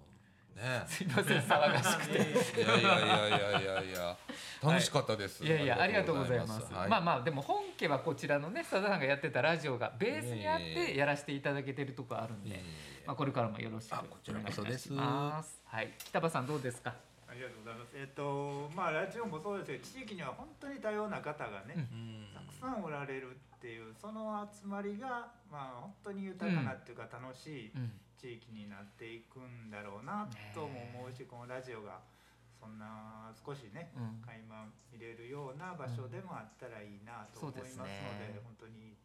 [0.55, 0.83] うね。
[0.85, 2.61] すいません騒がしくて。
[2.61, 4.17] いやいやいやいやいやいや。
[4.61, 12.63] 楽しかったです、はい、いやいやありがとうございます、はい、まあまあでも本家はこちらのね佐田さんがやってたラジオがベースにあってやらせていただけてるとこあるんで、
[13.05, 15.61] まあ、これからもよろしくお願いします。
[15.65, 16.93] はい、北場さんどうですか？
[17.27, 17.91] ありがとうございます。
[17.95, 27.71] えっ、とまあラジオもそうですけど地域には本当に多様な方がね、うん、たくさんおられるっていうその集まりがまあ本当に豊かなっていうか楽しい
[28.21, 31.99] 地域になっていくんだろうなとも思うし、このラジオが
[32.59, 33.91] そんな少しね、
[34.25, 38.95] 垣間見れるような場所でもあったらいいなと思いますので、本当に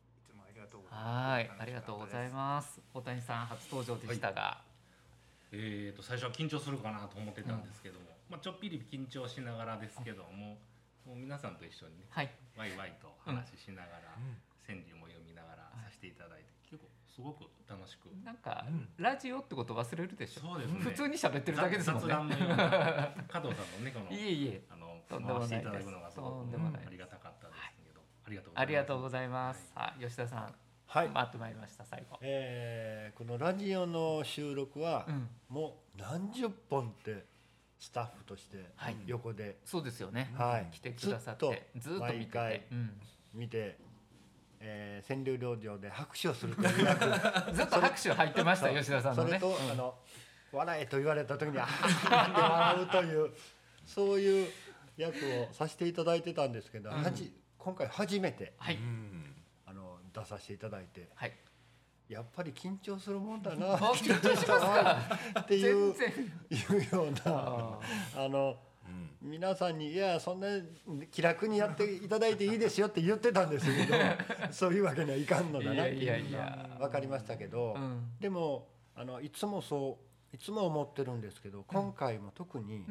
[0.58, 0.80] りがとう。
[0.90, 2.80] はい、ありがとうございます。
[2.92, 4.64] 大谷さん初登場でしたが、は
[5.52, 10.58] い、えっ、ー、と最初は緊張するかなと思ってたんですけども、うん、まあちょっぴり緊張しながらですけども、
[11.06, 14.34] もう皆さんと一緒にね、はい、ワイワイと話しながら、うん、
[14.66, 18.10] 川柳も読みながらさせていただいて、結構すごく楽しく。
[18.24, 20.40] なんか、うん、ラジオってこと忘れるでしょ。
[20.40, 20.80] そうですね。
[20.82, 22.34] 普通に喋ってるだけですもんね。
[23.30, 27.47] 加藤さんのねこの いえいえあの回していただくのがすごくありがたかった
[28.36, 28.50] です。
[28.54, 29.72] ありがとうございます。
[29.74, 30.54] はい、吉田さん。
[30.86, 31.08] はい。
[31.08, 31.84] 回ってまいりました。
[31.84, 32.18] 最後。
[32.22, 35.06] えー、このラジオの収録は、
[35.48, 37.26] もう何十本って
[37.78, 38.64] スタッフとして
[39.06, 40.32] 横で、そうですよね。
[40.36, 40.68] はい。
[40.72, 42.62] 来てくださって、ずっと毎回
[43.34, 43.78] 見て。
[44.60, 46.68] えー、川柳道場で拍手をするという
[47.54, 49.38] ずっと拍手入ってました吉田さんのね。
[49.38, 49.94] それと、あの
[50.52, 51.68] 笑えと言われた時にあ
[52.10, 53.34] あって笑うという
[53.84, 54.48] そういう
[54.96, 57.02] 役をさせていただいてたんですけど、うん、
[57.68, 58.78] 今回初めて、はい、
[59.66, 61.32] あの出させていただいて、はい、
[62.08, 67.78] やっぱり緊張するもんだな っていういうような
[68.16, 68.56] あの、
[69.22, 70.48] うん、皆さんに「いやそんな
[71.10, 73.94] 気楽にやっていただいていいですよ」って言ってたんですけど
[74.50, 79.98] そういうわけにはいかんのだなっていうのが分かりましたけど、うん、でもあのいつもそ
[80.32, 82.86] ういつも思ってるんですけど今回も特に、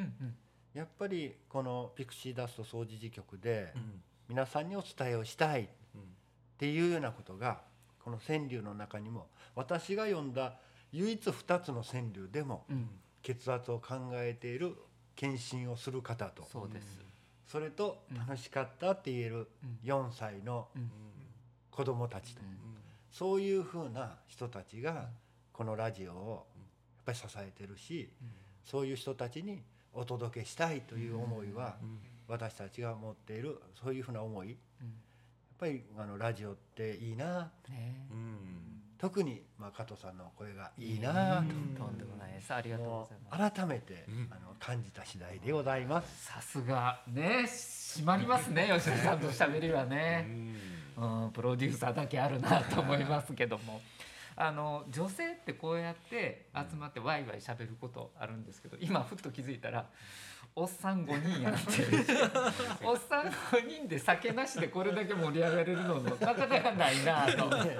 [0.75, 5.63] やっぱりこのピクシーダスト総持事局で、うん皆さんにお伝えをしたい。
[5.63, 7.61] っていうようなことが
[8.03, 10.55] この川柳の中にも私が読んだ
[10.91, 12.65] 唯一2つの川柳でも
[13.21, 14.75] 血圧を考えている
[15.15, 16.47] 検診をする方と。
[16.51, 16.99] そうです。
[17.47, 19.47] それと楽しかったって言える
[19.83, 20.67] 4歳の
[21.69, 22.41] 子供たちと。
[23.11, 25.09] そういうふうな人たちが
[25.53, 26.45] このラジオを
[26.97, 28.09] やっぱり支えてるし
[28.65, 29.63] そういう人たちに
[29.93, 31.77] お届けしたいという思いは
[32.27, 34.57] 私たちが持っているそういうふうな思い、うん、やっ
[35.57, 38.37] ぱりあのラジオっていいな、ね、うん、
[38.97, 41.43] 特に、まあ、加藤さんの声がいいな。
[41.77, 42.53] と、とんでもないです。
[42.53, 43.53] ありがとうございます。
[43.53, 46.25] 改めて、あの感じた次第でございます。
[46.25, 47.01] さすが。
[47.07, 47.45] ね。
[47.47, 48.69] 締まりますね。
[48.73, 50.27] 吉田さんと喋りはね、
[50.97, 53.81] うん、プロデューサーだけあるなと思いますけども。
[54.39, 59.89] あの女性ってこうやって集まってワイワイしゃべることあるんですけど今ふっと気づいたら
[60.55, 61.83] おっさん5人やって
[62.83, 67.45] おっさん5人で酒なしでこれだけ盛り上がれるのなかなかないなと。
[67.45, 67.77] 思って、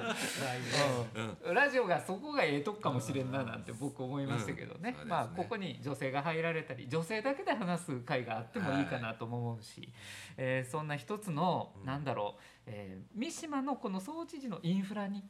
[1.48, 4.96] うん、ラジオがそこがええとこかもしれんななんて僕思いましたけどね。
[5.02, 9.92] うん、まあここに女性が入られたり女性だけで話す会があってもいいかなと思うし、はい、
[10.38, 15.24] えー、そんな一つの、うん、なんだろう、えー、三島のこの総知事のインフラに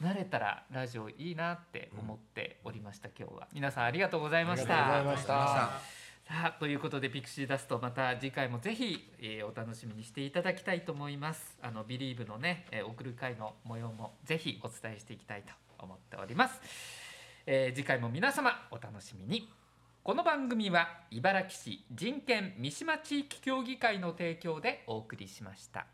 [0.00, 3.48] なれたらラジオいいなって思っておりました今日は。
[3.52, 4.96] 皆さんありがとうございました。
[4.96, 5.52] ありがとうございまし
[5.86, 6.02] た。
[6.24, 11.58] さあということでピクシーダストまた次回もぜひ、えー、お楽しみにしていただきたいと思います。
[11.62, 16.60] あのビリーブのね、えー、送る会の模様もぜひお伝えしていきたいと思っております、
[17.46, 19.50] えー、次回も皆様お楽しみに。
[20.04, 25.86] この番組は茨城市人権三島地域協議会の提供でお送りしました。